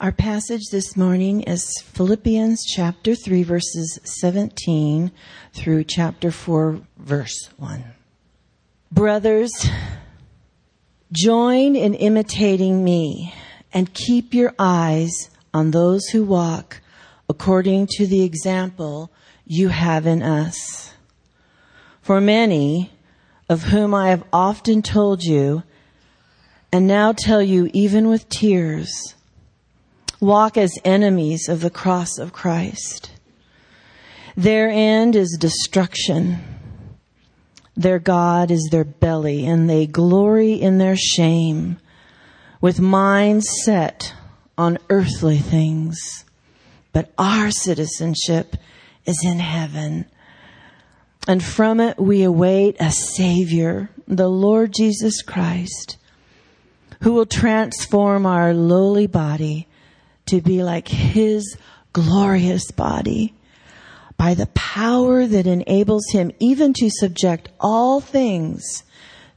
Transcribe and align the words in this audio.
Our 0.00 0.12
passage 0.12 0.68
this 0.70 0.96
morning 0.96 1.42
is 1.42 1.82
Philippians 1.82 2.64
chapter 2.64 3.16
3, 3.16 3.42
verses 3.42 3.98
17 4.04 5.10
through 5.52 5.82
chapter 5.82 6.30
4, 6.30 6.80
verse 6.98 7.50
1. 7.56 7.82
Brothers, 8.92 9.50
join 11.10 11.74
in 11.74 11.94
imitating 11.94 12.84
me 12.84 13.34
and 13.72 13.92
keep 13.92 14.34
your 14.34 14.54
eyes 14.56 15.30
on 15.52 15.72
those 15.72 16.06
who 16.10 16.24
walk 16.24 16.80
according 17.28 17.88
to 17.96 18.06
the 18.06 18.22
example 18.22 19.10
you 19.46 19.66
have 19.66 20.06
in 20.06 20.22
us. 20.22 20.94
For 22.02 22.20
many, 22.20 22.92
of 23.48 23.64
whom 23.64 23.94
I 23.94 24.10
have 24.10 24.22
often 24.32 24.80
told 24.80 25.24
you, 25.24 25.64
and 26.70 26.86
now 26.86 27.10
tell 27.10 27.42
you 27.42 27.68
even 27.72 28.06
with 28.06 28.28
tears, 28.28 29.16
walk 30.20 30.56
as 30.56 30.72
enemies 30.84 31.48
of 31.48 31.60
the 31.60 31.70
cross 31.70 32.18
of 32.18 32.32
Christ. 32.32 33.12
Their 34.36 34.68
end 34.68 35.16
is 35.16 35.36
destruction. 35.38 36.38
Their 37.76 37.98
God 37.98 38.50
is 38.50 38.68
their 38.70 38.84
belly, 38.84 39.46
and 39.46 39.70
they 39.70 39.86
glory 39.86 40.54
in 40.54 40.78
their 40.78 40.96
shame, 40.96 41.78
with 42.60 42.80
minds 42.80 43.46
set 43.64 44.14
on 44.56 44.78
earthly 44.90 45.38
things. 45.38 46.24
But 46.92 47.12
our 47.16 47.50
citizenship 47.50 48.56
is 49.06 49.20
in 49.24 49.38
heaven. 49.38 50.06
And 51.28 51.42
from 51.42 51.78
it 51.78 51.98
we 51.98 52.22
await 52.24 52.76
a 52.80 52.90
Savior, 52.90 53.90
the 54.08 54.28
Lord 54.28 54.72
Jesus 54.72 55.22
Christ, 55.22 55.96
who 57.02 57.12
will 57.12 57.26
transform 57.26 58.26
our 58.26 58.52
lowly 58.52 59.06
body 59.06 59.68
to 60.28 60.40
be 60.40 60.62
like 60.62 60.88
his 60.88 61.56
glorious 61.92 62.70
body 62.70 63.34
by 64.16 64.34
the 64.34 64.46
power 64.48 65.26
that 65.26 65.46
enables 65.46 66.08
him 66.10 66.32
even 66.38 66.72
to 66.74 66.90
subject 66.90 67.48
all 67.60 68.00
things 68.00 68.82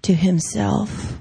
to 0.01 0.13
himself. 0.13 1.17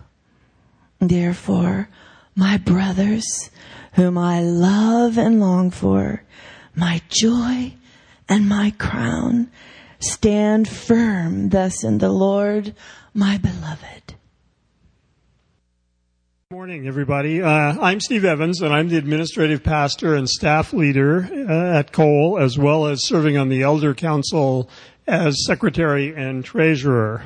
Therefore, 0.98 1.88
my 2.34 2.56
brothers, 2.56 3.50
whom 3.94 4.16
I 4.16 4.41
love 4.41 5.18
and 5.18 5.41
long 5.41 5.70
for, 5.70 6.22
my 6.74 7.02
joy 7.08 7.74
and 8.28 8.48
my 8.48 8.72
crown, 8.78 9.50
stand 9.98 10.68
firm 10.68 11.50
thus 11.50 11.84
in 11.84 11.98
the 11.98 12.10
Lord, 12.10 12.74
my 13.12 13.38
beloved. 13.38 14.14
Morning, 16.52 16.88
everybody. 16.88 17.40
Uh, 17.40 17.48
I'm 17.80 18.00
Steve 18.00 18.24
Evans, 18.24 18.60
and 18.60 18.74
I'm 18.74 18.88
the 18.88 18.96
administrative 18.96 19.62
pastor 19.62 20.16
and 20.16 20.28
staff 20.28 20.72
leader 20.72 21.28
uh, 21.48 21.78
at 21.78 21.92
Cole, 21.92 22.40
as 22.40 22.58
well 22.58 22.86
as 22.86 23.06
serving 23.06 23.36
on 23.36 23.50
the 23.50 23.62
Elder 23.62 23.94
Council 23.94 24.68
as 25.06 25.46
secretary 25.46 26.12
and 26.12 26.44
treasurer. 26.44 27.22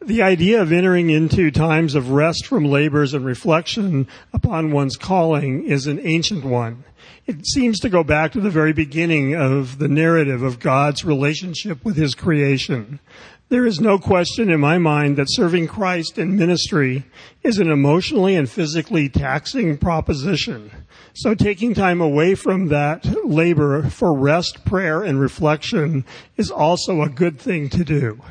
The 0.00 0.22
idea 0.22 0.62
of 0.62 0.72
entering 0.72 1.10
into 1.10 1.50
times 1.50 1.94
of 1.94 2.12
rest 2.12 2.46
from 2.46 2.64
labors 2.64 3.12
and 3.12 3.26
reflection 3.26 4.08
upon 4.32 4.72
one's 4.72 4.96
calling 4.96 5.66
is 5.66 5.86
an 5.86 6.00
ancient 6.02 6.42
one. 6.42 6.84
It 7.26 7.46
seems 7.46 7.78
to 7.80 7.90
go 7.90 8.02
back 8.04 8.32
to 8.32 8.40
the 8.40 8.48
very 8.48 8.72
beginning 8.72 9.34
of 9.34 9.76
the 9.76 9.88
narrative 9.88 10.42
of 10.42 10.60
God's 10.60 11.04
relationship 11.04 11.84
with 11.84 11.96
his 11.96 12.14
creation. 12.14 13.00
There 13.48 13.64
is 13.64 13.80
no 13.80 13.96
question 13.96 14.50
in 14.50 14.58
my 14.58 14.76
mind 14.78 15.16
that 15.16 15.30
serving 15.30 15.68
Christ 15.68 16.18
in 16.18 16.34
ministry 16.34 17.04
is 17.44 17.58
an 17.58 17.70
emotionally 17.70 18.34
and 18.34 18.50
physically 18.50 19.08
taxing 19.08 19.78
proposition. 19.78 20.72
So 21.14 21.32
taking 21.32 21.72
time 21.72 22.00
away 22.00 22.34
from 22.34 22.68
that 22.68 23.04
labor 23.24 23.88
for 23.88 24.12
rest, 24.12 24.64
prayer, 24.64 25.00
and 25.04 25.20
reflection 25.20 26.04
is 26.36 26.50
also 26.50 27.02
a 27.02 27.08
good 27.08 27.38
thing 27.38 27.68
to 27.70 27.84
do. 27.84 28.20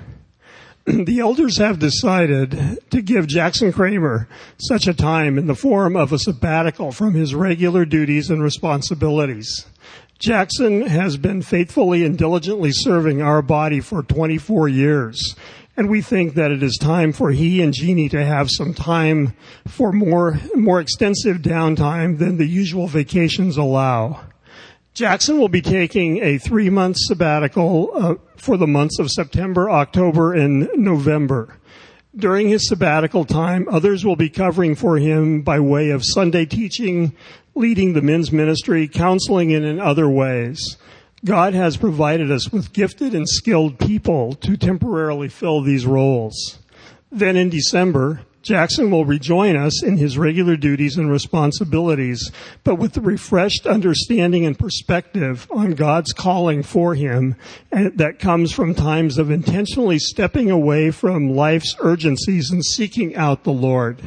The 0.85 1.19
elders 1.19 1.57
have 1.57 1.79
decided 1.79 2.79
to 2.91 3.01
give 3.01 3.25
Jackson 3.25 3.71
Kramer 3.71 4.27
such 4.57 4.85
a 4.85 4.93
time 4.93 5.39
in 5.39 5.47
the 5.47 5.55
form 5.55 5.95
of 5.95 6.11
a 6.11 6.19
sabbatical 6.19 6.91
from 6.91 7.13
his 7.13 7.33
regular 7.33 7.85
duties 7.85 8.29
and 8.29 8.43
responsibilities. 8.43 9.65
Jackson 10.19 10.83
has 10.83 11.17
been 11.17 11.41
faithfully 11.41 12.05
and 12.05 12.17
diligently 12.17 12.71
serving 12.71 13.21
our 13.21 13.41
body 13.41 13.81
for 13.81 14.01
24 14.01 14.69
years. 14.69 15.35
And 15.77 15.89
we 15.89 16.01
think 16.01 16.35
that 16.35 16.51
it 16.51 16.63
is 16.63 16.77
time 16.79 17.11
for 17.11 17.31
he 17.31 17.61
and 17.61 17.73
Jeannie 17.73 18.07
to 18.09 18.25
have 18.25 18.49
some 18.49 18.73
time 18.73 19.33
for 19.67 19.91
more, 19.91 20.39
more 20.55 20.79
extensive 20.79 21.37
downtime 21.37 22.17
than 22.17 22.37
the 22.37 22.47
usual 22.47 22.87
vacations 22.87 23.57
allow. 23.57 24.21
Jackson 24.93 25.37
will 25.37 25.49
be 25.49 25.61
taking 25.61 26.23
a 26.23 26.37
three 26.37 26.69
month 26.69 26.95
sabbatical 26.97 27.91
uh, 27.93 28.15
for 28.37 28.55
the 28.55 28.67
months 28.67 28.97
of 28.99 29.11
September, 29.11 29.69
October, 29.69 30.33
and 30.33 30.69
November. 30.75 31.57
During 32.15 32.47
his 32.47 32.69
sabbatical 32.69 33.25
time, 33.25 33.67
others 33.69 34.05
will 34.05 34.15
be 34.15 34.29
covering 34.29 34.73
for 34.73 34.97
him 34.97 35.41
by 35.41 35.59
way 35.59 35.89
of 35.89 36.05
Sunday 36.05 36.45
teaching, 36.45 37.13
leading 37.55 37.93
the 37.93 38.01
men's 38.01 38.31
ministry, 38.31 38.87
counseling, 38.87 39.53
and 39.53 39.65
in 39.65 39.79
other 39.79 40.09
ways. 40.09 40.77
God 41.23 41.53
has 41.53 41.77
provided 41.77 42.29
us 42.29 42.51
with 42.51 42.73
gifted 42.73 43.15
and 43.15 43.27
skilled 43.27 43.79
people 43.79 44.33
to 44.35 44.57
temporarily 44.57 45.29
fill 45.29 45.61
these 45.61 45.85
roles. 45.85 46.59
Then 47.11 47.35
in 47.35 47.49
December, 47.49 48.21
Jackson 48.45 48.91
will 48.91 49.05
rejoin 49.05 49.55
us 49.55 49.81
in 49.81 49.97
his 49.97 50.19
regular 50.19 50.55
duties 50.55 50.97
and 50.97 51.09
responsibilities, 51.09 52.31
but 52.63 52.75
with 52.75 52.93
the 52.93 53.01
refreshed 53.01 53.65
understanding 53.65 54.45
and 54.45 54.59
perspective 54.59 55.47
on 55.49 55.71
God's 55.71 56.13
calling 56.13 56.61
for 56.61 56.93
him 56.93 57.35
and 57.71 57.97
that 57.97 58.19
comes 58.19 58.51
from 58.51 58.75
times 58.75 59.17
of 59.17 59.31
intentionally 59.31 59.97
stepping 59.97 60.51
away 60.51 60.91
from 60.91 61.35
life's 61.35 61.75
urgencies 61.79 62.51
and 62.51 62.63
seeking 62.63 63.15
out 63.15 63.45
the 63.45 63.51
Lord. 63.51 64.03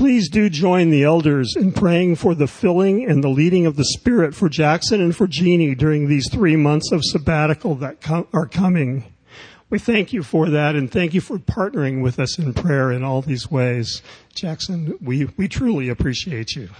Please 0.00 0.30
do 0.30 0.48
join 0.48 0.88
the 0.88 1.04
elders 1.04 1.54
in 1.54 1.72
praying 1.72 2.16
for 2.16 2.34
the 2.34 2.46
filling 2.46 3.04
and 3.04 3.22
the 3.22 3.28
leading 3.28 3.66
of 3.66 3.76
the 3.76 3.84
Spirit 3.84 4.34
for 4.34 4.48
Jackson 4.48 4.98
and 4.98 5.14
for 5.14 5.26
Jeannie 5.26 5.74
during 5.74 6.08
these 6.08 6.26
three 6.32 6.56
months 6.56 6.90
of 6.90 7.02
sabbatical 7.04 7.74
that 7.74 7.98
are 8.32 8.46
coming. 8.46 9.04
We 9.68 9.78
thank 9.78 10.14
you 10.14 10.22
for 10.22 10.48
that 10.48 10.74
and 10.74 10.90
thank 10.90 11.12
you 11.12 11.20
for 11.20 11.36
partnering 11.36 12.02
with 12.02 12.18
us 12.18 12.38
in 12.38 12.54
prayer 12.54 12.90
in 12.90 13.04
all 13.04 13.20
these 13.20 13.50
ways. 13.50 14.00
Jackson, 14.34 14.96
we, 15.02 15.26
we 15.36 15.48
truly 15.48 15.90
appreciate 15.90 16.56
you. 16.56 16.70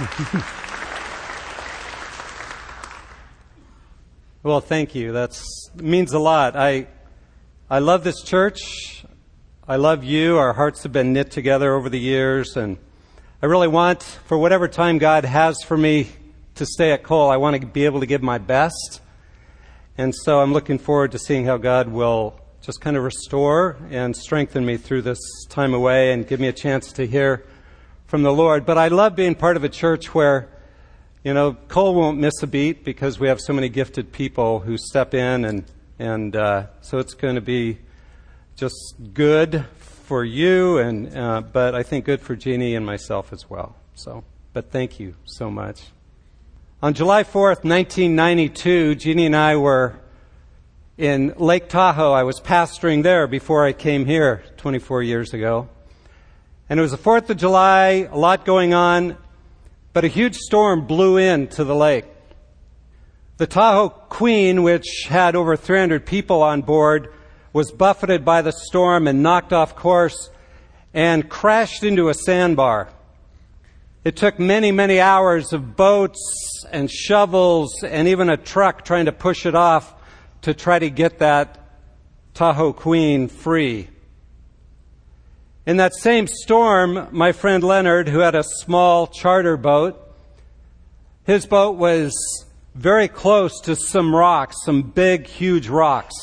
well, 4.42 4.60
thank 4.60 4.96
you. 4.96 5.12
That 5.12 5.40
means 5.76 6.12
a 6.12 6.18
lot. 6.18 6.56
I 6.56 6.88
I 7.70 7.78
love 7.78 8.04
this 8.04 8.22
church. 8.22 9.06
I 9.66 9.76
love 9.76 10.04
you. 10.04 10.36
Our 10.36 10.52
hearts 10.52 10.82
have 10.82 10.92
been 10.92 11.14
knit 11.14 11.30
together 11.30 11.74
over 11.74 11.88
the 11.88 11.98
years, 11.98 12.58
and 12.58 12.76
I 13.40 13.46
really 13.46 13.68
want, 13.68 14.02
for 14.02 14.36
whatever 14.36 14.68
time 14.68 14.98
God 14.98 15.24
has 15.24 15.62
for 15.62 15.74
me 15.74 16.08
to 16.56 16.66
stay 16.66 16.92
at 16.92 17.02
Cole, 17.02 17.30
I 17.30 17.38
want 17.38 17.58
to 17.58 17.66
be 17.66 17.86
able 17.86 18.00
to 18.00 18.06
give 18.06 18.22
my 18.22 18.36
best. 18.36 19.00
And 19.96 20.14
so 20.14 20.40
I'm 20.40 20.52
looking 20.52 20.78
forward 20.78 21.12
to 21.12 21.18
seeing 21.18 21.46
how 21.46 21.56
God 21.56 21.88
will 21.88 22.38
just 22.60 22.82
kind 22.82 22.98
of 22.98 23.02
restore 23.02 23.78
and 23.90 24.14
strengthen 24.14 24.66
me 24.66 24.76
through 24.76 25.00
this 25.00 25.18
time 25.48 25.72
away 25.72 26.12
and 26.12 26.28
give 26.28 26.40
me 26.40 26.48
a 26.48 26.52
chance 26.52 26.92
to 26.92 27.06
hear 27.06 27.46
from 28.04 28.22
the 28.24 28.32
Lord. 28.32 28.66
But 28.66 28.76
I 28.76 28.88
love 28.88 29.16
being 29.16 29.34
part 29.34 29.56
of 29.56 29.64
a 29.64 29.70
church 29.70 30.14
where, 30.14 30.50
you 31.22 31.32
know, 31.32 31.54
Cole 31.68 31.94
won't 31.94 32.18
miss 32.18 32.42
a 32.42 32.46
beat 32.46 32.84
because 32.84 33.18
we 33.18 33.28
have 33.28 33.40
so 33.40 33.54
many 33.54 33.70
gifted 33.70 34.12
people 34.12 34.60
who 34.60 34.76
step 34.76 35.14
in 35.14 35.46
and 35.46 35.64
and 35.98 36.34
uh, 36.34 36.66
so 36.80 36.98
it's 36.98 37.14
going 37.14 37.36
to 37.36 37.40
be 37.40 37.78
just 38.56 38.94
good 39.12 39.64
for 39.76 40.24
you, 40.24 40.78
and 40.78 41.16
uh, 41.16 41.40
but 41.40 41.74
I 41.74 41.82
think 41.82 42.04
good 42.04 42.20
for 42.20 42.36
Jeannie 42.36 42.74
and 42.74 42.84
myself 42.84 43.32
as 43.32 43.48
well. 43.48 43.76
So, 43.94 44.24
but 44.52 44.70
thank 44.70 45.00
you 45.00 45.14
so 45.24 45.50
much. 45.50 45.82
On 46.82 46.92
July 46.92 47.24
4th, 47.24 47.64
1992, 47.64 48.96
Jeannie 48.96 49.26
and 49.26 49.34
I 49.34 49.56
were 49.56 49.98
in 50.98 51.34
Lake 51.38 51.68
Tahoe. 51.68 52.12
I 52.12 52.24
was 52.24 52.40
pastoring 52.40 53.02
there 53.02 53.26
before 53.26 53.64
I 53.64 53.72
came 53.72 54.04
here 54.04 54.44
24 54.58 55.02
years 55.02 55.32
ago. 55.32 55.68
And 56.68 56.78
it 56.78 56.82
was 56.82 56.92
the 56.92 56.98
4th 56.98 57.30
of 57.30 57.36
July, 57.36 58.08
a 58.10 58.16
lot 58.16 58.44
going 58.44 58.74
on, 58.74 59.16
but 59.92 60.04
a 60.04 60.08
huge 60.08 60.36
storm 60.36 60.86
blew 60.86 61.16
into 61.16 61.64
the 61.64 61.74
lake. 61.74 62.04
The 63.36 63.48
Tahoe 63.48 63.88
Queen, 63.88 64.62
which 64.62 65.06
had 65.08 65.34
over 65.34 65.56
300 65.56 66.06
people 66.06 66.40
on 66.40 66.62
board, 66.62 67.12
was 67.52 67.72
buffeted 67.72 68.24
by 68.24 68.42
the 68.42 68.52
storm 68.52 69.08
and 69.08 69.24
knocked 69.24 69.52
off 69.52 69.74
course 69.74 70.30
and 70.92 71.28
crashed 71.28 71.82
into 71.82 72.08
a 72.08 72.14
sandbar. 72.14 72.90
It 74.04 74.14
took 74.14 74.38
many, 74.38 74.70
many 74.70 75.00
hours 75.00 75.52
of 75.52 75.74
boats 75.76 76.64
and 76.70 76.88
shovels 76.88 77.82
and 77.82 78.06
even 78.06 78.30
a 78.30 78.36
truck 78.36 78.84
trying 78.84 79.06
to 79.06 79.12
push 79.12 79.46
it 79.46 79.56
off 79.56 79.92
to 80.42 80.54
try 80.54 80.78
to 80.78 80.88
get 80.88 81.18
that 81.18 81.58
Tahoe 82.34 82.72
Queen 82.72 83.26
free. 83.26 83.88
In 85.66 85.78
that 85.78 85.94
same 85.94 86.28
storm, 86.28 87.08
my 87.10 87.32
friend 87.32 87.64
Leonard, 87.64 88.08
who 88.08 88.20
had 88.20 88.36
a 88.36 88.44
small 88.44 89.08
charter 89.08 89.56
boat, 89.56 90.00
his 91.24 91.46
boat 91.46 91.76
was 91.76 92.43
very 92.74 93.08
close 93.08 93.60
to 93.62 93.76
some 93.76 94.14
rocks, 94.14 94.56
some 94.64 94.82
big, 94.82 95.26
huge 95.26 95.68
rocks. 95.68 96.14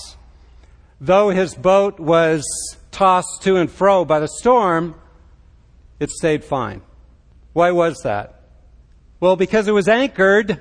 Though 1.00 1.30
his 1.30 1.56
boat 1.56 2.00
was 2.00 2.44
tossed 2.92 3.42
to 3.44 3.56
and 3.56 3.72
fro 3.72 4.06
by 4.06 4.20
the 4.20 4.28
storm, 4.28 4.96
it 6.00 6.10
stayed 6.10 6.44
fine. 6.44 6.82
Why 7.54 7.72
was 7.72 8.02
that? 8.04 8.42
Well, 9.20 9.36
because 9.36 9.68
it 9.68 9.72
was 9.72 9.88
anchored 9.88 10.60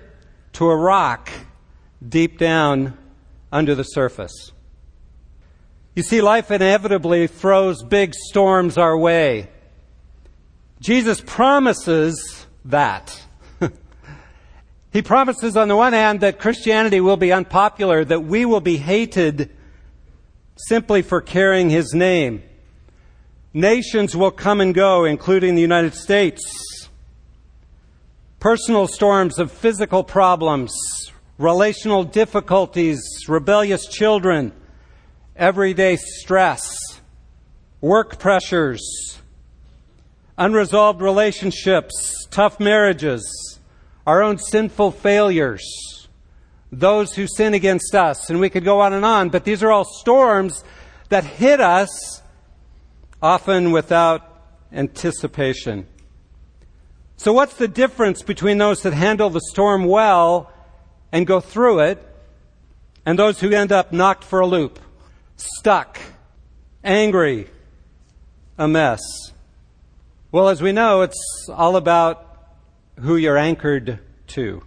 to 0.54 0.66
a 0.66 0.76
rock 0.76 1.30
deep 2.06 2.38
down 2.38 2.96
under 3.52 3.74
the 3.74 3.84
surface. 3.84 4.52
You 5.94 6.02
see, 6.02 6.20
life 6.20 6.50
inevitably 6.50 7.26
throws 7.26 7.82
big 7.82 8.14
storms 8.14 8.78
our 8.78 8.96
way. 8.96 9.48
Jesus 10.80 11.20
promises 11.20 12.46
that. 12.64 13.20
He 14.92 15.02
promises, 15.02 15.56
on 15.56 15.68
the 15.68 15.76
one 15.76 15.92
hand, 15.92 16.20
that 16.20 16.40
Christianity 16.40 17.00
will 17.00 17.16
be 17.16 17.32
unpopular, 17.32 18.04
that 18.04 18.24
we 18.24 18.44
will 18.44 18.60
be 18.60 18.76
hated 18.76 19.50
simply 20.56 21.02
for 21.02 21.20
carrying 21.20 21.70
his 21.70 21.94
name. 21.94 22.42
Nations 23.54 24.16
will 24.16 24.32
come 24.32 24.60
and 24.60 24.74
go, 24.74 25.04
including 25.04 25.54
the 25.54 25.62
United 25.62 25.94
States. 25.94 26.88
Personal 28.40 28.88
storms 28.88 29.38
of 29.38 29.52
physical 29.52 30.02
problems, 30.02 30.72
relational 31.38 32.02
difficulties, 32.02 33.00
rebellious 33.28 33.86
children, 33.86 34.52
everyday 35.36 35.96
stress, 35.96 37.00
work 37.80 38.18
pressures, 38.18 39.20
unresolved 40.36 41.00
relationships, 41.00 42.26
tough 42.30 42.58
marriages, 42.58 43.22
our 44.06 44.22
own 44.22 44.38
sinful 44.38 44.92
failures, 44.92 46.08
those 46.72 47.14
who 47.14 47.26
sin 47.26 47.54
against 47.54 47.94
us, 47.94 48.30
and 48.30 48.40
we 48.40 48.50
could 48.50 48.64
go 48.64 48.80
on 48.80 48.92
and 48.92 49.04
on, 49.04 49.28
but 49.28 49.44
these 49.44 49.62
are 49.62 49.70
all 49.70 49.84
storms 49.84 50.64
that 51.08 51.24
hit 51.24 51.60
us 51.60 52.22
often 53.22 53.72
without 53.72 54.26
anticipation. 54.72 55.86
So, 57.16 57.32
what's 57.32 57.54
the 57.54 57.68
difference 57.68 58.22
between 58.22 58.58
those 58.58 58.82
that 58.82 58.94
handle 58.94 59.28
the 59.28 59.42
storm 59.50 59.84
well 59.84 60.50
and 61.12 61.26
go 61.26 61.40
through 61.40 61.80
it 61.80 61.98
and 63.04 63.18
those 63.18 63.40
who 63.40 63.50
end 63.50 63.72
up 63.72 63.92
knocked 63.92 64.24
for 64.24 64.40
a 64.40 64.46
loop? 64.46 64.78
stuck, 65.40 65.98
angry, 66.84 67.48
a 68.58 68.68
mess. 68.68 69.00
Well, 70.32 70.48
as 70.48 70.62
we 70.62 70.72
know, 70.72 71.02
it's 71.02 71.48
all 71.48 71.76
about 71.76 72.29
who 73.00 73.16
you're 73.16 73.38
anchored 73.38 73.98
to. 74.28 74.62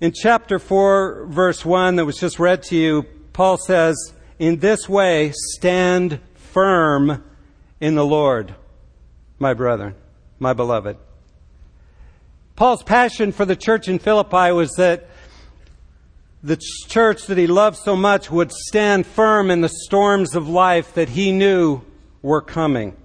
In 0.00 0.12
chapter 0.12 0.58
4, 0.58 1.26
verse 1.26 1.64
1 1.64 1.96
that 1.96 2.04
was 2.04 2.18
just 2.18 2.38
read 2.38 2.62
to 2.64 2.76
you, 2.76 3.04
Paul 3.32 3.56
says, 3.56 4.12
In 4.38 4.58
this 4.58 4.88
way, 4.88 5.32
stand 5.34 6.20
firm 6.34 7.24
in 7.80 7.94
the 7.94 8.04
Lord, 8.04 8.54
my 9.38 9.54
brethren, 9.54 9.94
my 10.38 10.52
beloved. 10.52 10.96
Paul's 12.56 12.82
passion 12.82 13.32
for 13.32 13.44
the 13.44 13.56
church 13.56 13.88
in 13.88 13.98
Philippi 13.98 14.52
was 14.52 14.72
that 14.76 15.08
the 16.42 16.58
church 16.88 17.26
that 17.26 17.36
he 17.36 17.46
loved 17.46 17.76
so 17.76 17.96
much 17.96 18.30
would 18.30 18.52
stand 18.52 19.06
firm 19.06 19.50
in 19.50 19.60
the 19.60 19.68
storms 19.68 20.34
of 20.34 20.48
life 20.48 20.94
that 20.94 21.08
he 21.08 21.32
knew 21.32 21.82
were 22.22 22.40
coming. 22.40 22.96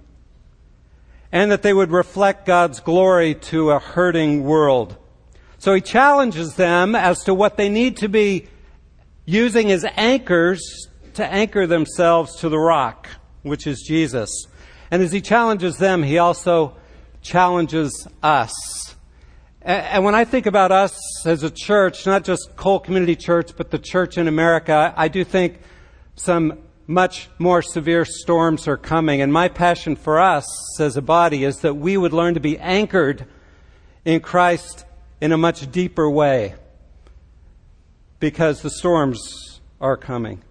And 1.32 1.50
that 1.50 1.62
they 1.62 1.72
would 1.72 1.90
reflect 1.90 2.46
God's 2.46 2.80
glory 2.80 3.34
to 3.34 3.70
a 3.70 3.78
hurting 3.78 4.44
world. 4.44 4.96
So 5.58 5.74
he 5.74 5.80
challenges 5.80 6.54
them 6.56 6.94
as 6.94 7.24
to 7.24 7.34
what 7.34 7.56
they 7.56 7.68
need 7.68 7.96
to 7.98 8.08
be 8.08 8.48
using 9.24 9.70
as 9.70 9.84
anchors 9.96 10.88
to 11.14 11.24
anchor 11.24 11.66
themselves 11.66 12.36
to 12.36 12.48
the 12.48 12.58
rock, 12.58 13.08
which 13.42 13.66
is 13.66 13.82
Jesus. 13.86 14.46
And 14.90 15.02
as 15.02 15.12
he 15.12 15.20
challenges 15.20 15.78
them, 15.78 16.02
he 16.02 16.18
also 16.18 16.76
challenges 17.22 18.06
us 18.22 18.52
and 19.64 20.04
when 20.04 20.14
I 20.16 20.24
think 20.24 20.46
about 20.46 20.72
us 20.72 21.24
as 21.24 21.44
a 21.44 21.50
church, 21.50 22.04
not 22.04 22.24
just 22.24 22.56
Cole 22.56 22.80
Community 22.80 23.14
Church, 23.14 23.52
but 23.56 23.70
the 23.70 23.78
church 23.78 24.18
in 24.18 24.26
America, 24.26 24.92
I 24.96 25.06
do 25.06 25.22
think 25.22 25.60
some 26.16 26.58
much 26.86 27.28
more 27.38 27.62
severe 27.62 28.04
storms 28.04 28.66
are 28.68 28.76
coming. 28.76 29.22
And 29.22 29.32
my 29.32 29.48
passion 29.48 29.96
for 29.96 30.20
us 30.20 30.46
as 30.80 30.96
a 30.96 31.02
body 31.02 31.44
is 31.44 31.60
that 31.60 31.74
we 31.74 31.96
would 31.96 32.12
learn 32.12 32.34
to 32.34 32.40
be 32.40 32.58
anchored 32.58 33.26
in 34.04 34.20
Christ 34.20 34.84
in 35.20 35.32
a 35.32 35.38
much 35.38 35.70
deeper 35.70 36.10
way 36.10 36.54
because 38.18 38.62
the 38.62 38.70
storms 38.70 39.60
are 39.80 39.96
coming. 39.96 40.42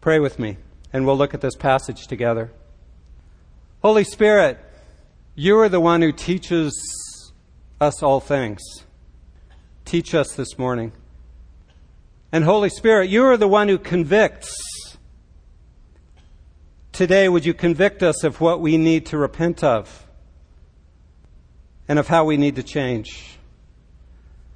Pray 0.00 0.18
with 0.18 0.38
me, 0.38 0.56
and 0.92 1.06
we'll 1.06 1.16
look 1.16 1.34
at 1.34 1.40
this 1.40 1.56
passage 1.56 2.06
together. 2.06 2.50
Holy 3.82 4.04
Spirit, 4.04 4.58
you 5.34 5.58
are 5.58 5.68
the 5.68 5.80
one 5.80 6.02
who 6.02 6.12
teaches 6.12 7.32
us 7.80 8.02
all 8.02 8.20
things. 8.20 8.60
Teach 9.84 10.14
us 10.14 10.34
this 10.34 10.58
morning. 10.58 10.92
And 12.32 12.44
Holy 12.44 12.68
Spirit, 12.68 13.08
you 13.08 13.24
are 13.24 13.36
the 13.36 13.48
one 13.48 13.68
who 13.68 13.78
convicts. 13.78 14.52
Today, 16.98 17.28
would 17.28 17.46
you 17.46 17.54
convict 17.54 18.02
us 18.02 18.24
of 18.24 18.40
what 18.40 18.60
we 18.60 18.76
need 18.76 19.06
to 19.06 19.18
repent 19.18 19.62
of 19.62 20.04
and 21.86 21.96
of 21.96 22.08
how 22.08 22.24
we 22.24 22.36
need 22.36 22.56
to 22.56 22.64
change? 22.64 23.38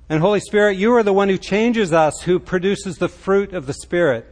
And 0.09 0.21
Holy 0.21 0.41
Spirit, 0.41 0.77
you 0.77 0.93
are 0.97 1.05
the 1.05 1.13
one 1.13 1.29
who 1.29 1.39
changes 1.39 1.93
us, 1.93 2.23
who 2.23 2.41
produces 2.41 2.97
the 2.97 3.09
fruit 3.09 3.55
of 3.55 3.67
the 3.67 3.73
Spirit. 3.73 4.27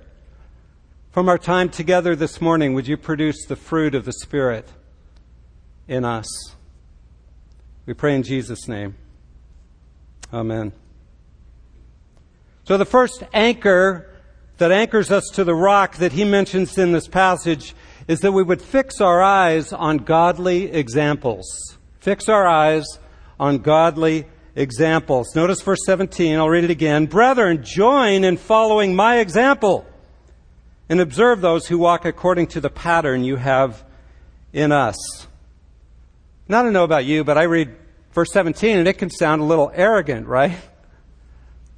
From 1.13 1.29
our 1.29 1.39
time 1.39 1.69
together 1.69 2.17
this 2.17 2.41
morning, 2.41 2.75
would 2.75 2.89
you 2.89 2.97
produce 2.97 3.45
the 3.47 3.55
fruit 3.55 3.95
of 3.95 4.05
the 4.05 4.13
Spirit 4.13 4.69
in 5.87 6.05
us? 6.05 6.27
We 7.87 7.95
pray 7.95 8.17
in 8.17 8.25
Jesus' 8.25 8.67
name. 8.67 8.97
Amen. 10.35 10.73
So 12.65 12.77
the 12.77 12.85
first 12.85 13.23
anchor 13.33 14.11
that 14.59 14.73
anchors 14.73 15.13
us 15.13 15.31
to 15.35 15.45
the 15.45 15.55
rock 15.55 15.99
that 15.99 16.11
he 16.11 16.25
mentions 16.25 16.77
in 16.77 16.91
this 16.91 17.07
passage 17.07 17.73
is 18.11 18.19
that 18.23 18.33
we 18.33 18.43
would 18.43 18.61
fix 18.61 19.01
our 19.01 19.23
eyes 19.23 19.73
on 19.73 19.99
godly 19.99 20.65
examples. 20.73 21.47
Fix 22.01 22.29
our 22.29 22.45
eyes 22.45 22.85
on 23.39 23.59
godly 23.59 24.27
examples. 24.57 25.37
Notice 25.37 25.63
verse 25.63 25.79
17, 25.87 26.37
I'll 26.37 26.49
read 26.49 26.65
it 26.65 26.71
again. 26.71 27.07
Brethren, 27.07 27.63
join 27.63 28.25
in 28.25 28.37
following 28.37 28.97
my 28.97 29.21
example 29.21 29.87
and 30.89 31.01
observe 31.01 31.41
those 31.41 31.69
who 31.69 31.79
walk 31.79 32.05
according 32.05 32.49
to 32.49 32.61
the 32.61 32.69
pattern 32.69 33.23
you 33.23 33.37
have 33.37 33.85
in 34.53 34.73
us. 34.73 35.29
Now, 36.49 36.59
I 36.59 36.63
don't 36.65 36.73
know 36.73 36.83
about 36.83 37.05
you, 37.05 37.23
but 37.23 37.39
I 37.39 37.45
read 37.45 37.77
verse 38.13 38.33
17 38.33 38.77
and 38.77 38.89
it 38.89 38.99
can 38.99 39.11
sound 39.11 39.41
a 39.41 39.45
little 39.45 39.71
arrogant, 39.73 40.27
right? 40.27 40.59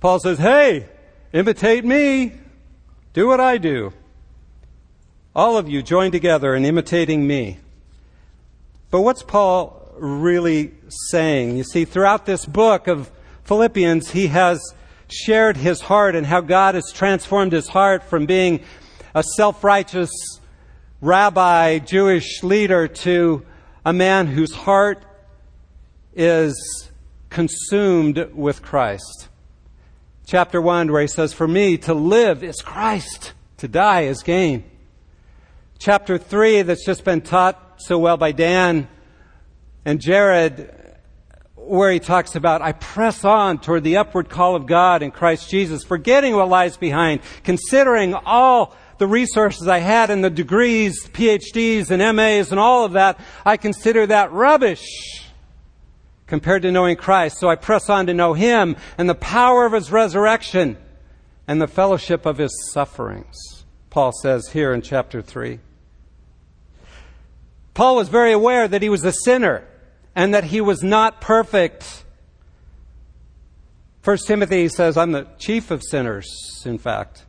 Paul 0.01 0.19
says, 0.19 0.39
Hey, 0.39 0.89
imitate 1.35 1.85
me. 1.85 2.33
Do 3.13 3.27
what 3.27 3.39
I 3.39 3.59
do. 3.59 3.93
All 5.35 5.57
of 5.57 5.67
you 5.67 5.83
join 5.83 6.11
together 6.11 6.55
in 6.55 6.67
imitating 6.67 7.27
me. 7.27 7.59
But 8.91 9.01
what's 9.01 9.23
Paul 9.23 9.91
really 9.97 10.75
saying? 11.11 11.57
You 11.57 11.65
see, 11.65 11.87
throughout 11.87 12.27
this 12.27 12.45
book 12.45 12.87
of 12.87 13.11
Philippians, 13.45 14.11
he 14.11 14.27
has 14.27 14.61
shared 15.09 15.57
his 15.57 15.81
heart 15.81 16.15
and 16.15 16.27
how 16.27 16.43
God 16.43 16.75
has 16.75 16.93
transformed 16.93 17.53
his 17.53 17.69
heart 17.69 18.05
from 18.05 18.27
being 18.27 18.61
a 19.15 19.23
self 19.23 19.65
righteous 19.65 20.11
rabbi, 21.01 21.79
Jewish 21.79 22.43
leader, 22.43 22.87
to 22.87 23.43
a 23.87 23.93
man 23.95 24.27
whose 24.27 24.53
heart 24.53 25.03
is 26.15 26.91
consumed 27.31 28.33
with 28.35 28.61
Christ. 28.61 29.29
Chapter 30.27 30.61
1, 30.61 30.93
where 30.93 31.01
he 31.01 31.09
says, 31.09 31.33
For 31.33 31.49
me 31.49 31.79
to 31.79 31.95
live 31.95 32.45
is 32.45 32.61
Christ, 32.61 33.33
to 33.57 33.67
die 33.67 34.03
is 34.03 34.23
gain. 34.23 34.65
Chapter 35.85 36.17
3, 36.17 36.63
that's 36.63 36.87
just 36.87 37.03
been 37.03 37.23
taught 37.23 37.59
so 37.79 37.99
well 37.99 38.17
by 38.17 38.31
Dan 38.31 38.87
and 39.85 40.01
Jared, 40.01 40.73
where 41.57 41.91
he 41.91 41.99
talks 41.99 42.37
about, 42.37 42.63
I 42.63 42.71
press 42.71 43.25
on 43.25 43.59
toward 43.59 43.83
the 43.83 43.97
upward 43.97 44.29
call 44.29 44.55
of 44.55 44.67
God 44.67 45.03
in 45.03 45.11
Christ 45.11 45.51
Jesus, 45.51 45.83
forgetting 45.83 46.37
what 46.37 46.49
lies 46.49 46.77
behind, 46.77 47.23
considering 47.43 48.15
all 48.15 48.77
the 48.99 49.09
resources 49.09 49.67
I 49.67 49.81
had 49.81 50.11
and 50.11 50.23
the 50.23 50.31
degrees, 50.31 51.09
PhDs 51.09 51.91
and 51.91 52.17
MAs 52.17 52.53
and 52.53 52.61
all 52.61 52.85
of 52.85 52.93
that, 52.93 53.19
I 53.45 53.57
consider 53.57 54.07
that 54.07 54.31
rubbish 54.31 54.87
compared 56.29 56.63
to 56.63 56.71
knowing 56.71 56.95
Christ. 56.95 57.41
So 57.41 57.49
I 57.49 57.57
press 57.57 57.91
on 57.91 58.07
to 58.07 58.15
know 58.15 58.35
Him 58.35 58.77
and 58.99 59.11
the 59.11 59.17
power 59.17 59.67
of 59.67 59.73
His 59.73 59.91
resurrection 59.91 60.77
and 61.49 61.61
the 61.61 61.67
fellowship 61.67 62.25
of 62.25 62.39
His 62.39 62.71
sufferings. 62.73 63.37
Paul 63.91 64.13
says 64.13 64.51
here 64.53 64.73
in 64.73 64.83
chapter 64.83 65.21
3. 65.21 65.59
Paul 67.75 67.97
was 67.97 68.09
very 68.09 68.33
aware 68.33 68.69
that 68.69 68.83
he 68.83 68.89
was 68.89 69.05
a 69.05 69.13
sinner 69.13 69.67
and 70.15 70.35
that 70.35 70.45
he 70.45 70.61
was 70.61 70.83
not 70.83 71.21
perfect. 71.21 72.05
First 74.03 74.27
Timothy 74.27 74.69
says, 74.69 74.97
I'm 74.97 75.13
the 75.13 75.27
chief 75.39 75.71
of 75.71 75.83
sinners, 75.83 76.29
in 76.65 76.79
fact. 76.79 77.25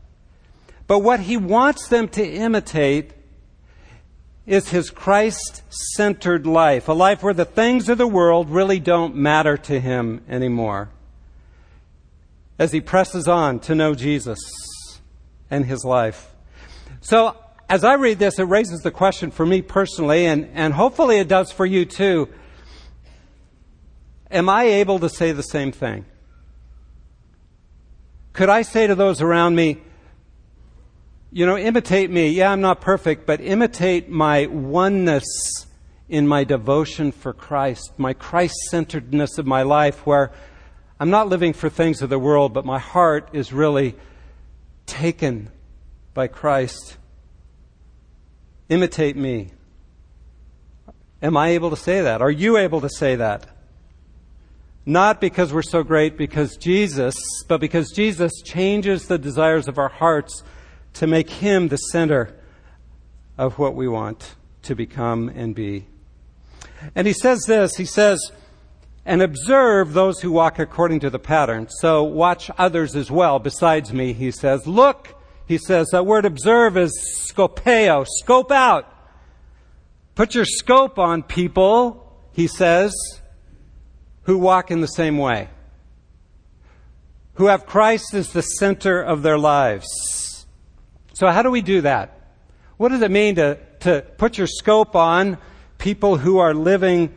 But 0.88 1.00
what 1.00 1.22
he 1.22 1.38
wants 1.38 1.88
them 1.88 2.08
to 2.10 2.26
imitate 2.26 3.14
is 4.46 4.70
his 4.70 4.90
Christ 4.90 5.64
centered 5.96 6.46
life, 6.46 6.90
a 6.90 6.94
life 6.94 7.24
where 7.24 7.34
the 7.34 7.46
things 7.46 7.88
of 7.88 7.98
the 7.98 8.08
world 8.08 8.50
really 8.50 8.80
don't 8.80 9.16
matter 9.16 9.56
to 9.56 9.80
him 9.80 10.22
anymore. 10.28 10.90
As 12.60 12.74
he 12.74 12.82
presses 12.82 13.28
on 13.28 13.60
to 13.62 13.76
know 13.76 13.96
Jesus 13.96 14.40
and 15.50 15.66
his 15.66 15.86
life. 15.86 16.36
So, 17.00 17.38
as 17.74 17.84
I 17.84 17.96
read 17.96 18.20
this, 18.20 18.38
it 18.38 18.44
raises 18.44 18.82
the 18.82 18.92
question 18.92 19.32
for 19.32 19.48
me 19.48 19.64
personally, 19.64 20.28
and, 20.28 20.48
and 20.54 20.76
hopefully 20.76 21.18
it 21.18 21.28
does 21.28 21.52
for 21.52 21.66
you 21.66 21.86
too. 21.86 22.30
Am 24.30 24.48
I 24.48 24.66
able 24.66 25.00
to 25.00 25.10
say 25.10 25.32
the 25.32 25.42
same 25.42 25.72
thing? 25.72 26.06
Could 28.32 28.50
I 28.50 28.62
say 28.62 28.86
to 28.86 28.94
those 28.94 29.22
around 29.22 29.56
me, 29.56 29.82
you 31.32 31.48
know, 31.48 31.58
imitate 31.58 32.12
me. 32.12 32.30
Yeah, 32.30 32.52
I'm 32.52 32.62
not 32.62 32.80
perfect, 32.80 33.26
but 33.26 33.42
imitate 33.42 34.08
my 34.08 34.46
oneness 34.46 35.26
in 36.08 36.28
my 36.28 36.44
devotion 36.44 37.12
for 37.12 37.34
Christ, 37.34 37.94
my 37.98 38.14
Christ 38.14 38.54
centeredness 38.70 39.40
of 39.40 39.48
my 39.48 39.64
life, 39.64 40.06
where 40.06 40.32
I'm 41.00 41.10
not 41.10 41.28
living 41.28 41.54
for 41.54 41.70
things 41.70 42.04
of 42.04 42.12
the 42.12 42.20
world, 42.20 42.54
but 42.54 42.66
my 42.66 42.78
heart 42.78 43.30
is 43.34 43.52
really 43.52 43.96
taken 44.86 45.50
by 46.14 46.28
Christ. 46.28 46.98
Imitate 48.74 49.16
me. 49.16 49.52
Am 51.22 51.38
I 51.38 51.50
able 51.50 51.70
to 51.70 51.76
say 51.76 52.02
that? 52.02 52.24
Are 52.24 52.32
you 52.32 52.58
able 52.58 52.82
to 52.82 52.90
say 52.90 53.16
that? 53.18 53.46
Not 54.84 55.22
because 55.22 55.54
we're 55.54 55.62
so 55.62 55.84
great, 55.84 56.18
because 56.18 56.58
Jesus, 56.58 57.14
but 57.48 57.62
because 57.62 57.92
Jesus 57.92 58.32
changes 58.44 59.06
the 59.06 59.20
desires 59.20 59.68
of 59.68 59.78
our 59.78 59.90
hearts 59.90 60.42
to 60.94 61.06
make 61.06 61.30
Him 61.30 61.68
the 61.68 61.78
center 61.78 62.36
of 63.38 63.60
what 63.60 63.76
we 63.76 63.88
want 63.88 64.34
to 64.64 64.74
become 64.74 65.30
and 65.30 65.54
be. 65.54 65.86
And 66.96 67.06
he 67.06 67.14
says 67.14 67.44
this, 67.46 67.76
he 67.76 67.86
says, 67.86 68.32
and 69.06 69.22
observe 69.22 69.94
those 69.94 70.20
who 70.22 70.32
walk 70.32 70.58
according 70.58 71.02
to 71.02 71.12
the 71.12 71.20
pattern. 71.20 71.68
So 71.70 72.02
watch 72.02 72.50
others 72.58 72.96
as 72.96 73.12
well 73.12 73.38
besides 73.38 73.94
me, 73.94 74.14
he 74.14 74.32
says. 74.32 74.66
Look, 74.66 75.16
he 75.46 75.58
says, 75.58 75.88
that 75.92 76.06
word 76.06 76.26
observe 76.26 76.78
is 76.78 76.92
skopeo, 77.30 78.06
scope 78.08 78.52
out. 78.52 78.90
Put 80.16 80.36
your 80.36 80.46
scope 80.46 81.00
on 81.00 81.24
people, 81.24 82.22
he 82.32 82.48
says, 82.48 82.94
who 84.24 84.38
walk 84.38 84.72
in 84.72 84.82
the 84.82 84.88
same 84.88 85.18
way. 85.18 85.50
Who 87.36 87.48
have 87.48 87.66
Christ 87.66 88.14
as 88.14 88.32
the 88.32 88.42
center 88.42 89.02
of 89.02 89.24
their 89.24 89.40
lives. 89.40 90.46
So, 91.14 91.28
how 91.28 91.42
do 91.42 91.50
we 91.50 91.62
do 91.62 91.82
that? 91.82 92.20
What 92.78 92.90
does 92.90 93.02
it 93.02 93.12
mean 93.12 93.36
to, 93.36 93.58
to 93.82 94.06
put 94.18 94.38
your 94.38 94.48
scope 94.48 94.96
on 94.96 95.38
people 95.78 96.18
who 96.18 96.38
are 96.38 96.54
living 96.54 97.14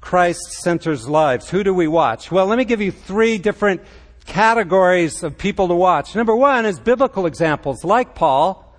Christ 0.00 0.52
centered 0.62 1.02
lives? 1.02 1.50
Who 1.50 1.64
do 1.64 1.74
we 1.74 1.88
watch? 1.88 2.30
Well, 2.30 2.46
let 2.46 2.58
me 2.58 2.64
give 2.64 2.80
you 2.80 2.92
three 2.92 3.38
different 3.38 3.82
categories 4.26 5.22
of 5.22 5.38
people 5.38 5.68
to 5.68 5.74
watch. 5.74 6.14
Number 6.14 6.34
one 6.34 6.66
is 6.66 6.78
biblical 6.78 7.26
examples, 7.26 7.84
like 7.84 8.14
Paul, 8.14 8.74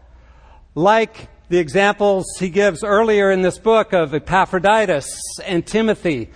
like 0.75 1.29
the 1.49 1.57
examples 1.57 2.25
he 2.37 2.49
gives 2.49 2.83
earlier 2.83 3.31
in 3.31 3.41
this 3.41 3.57
book 3.57 3.93
of 3.93 4.13
Epaphroditus 4.13 5.09
and 5.45 5.65
Timothy, 5.65 6.29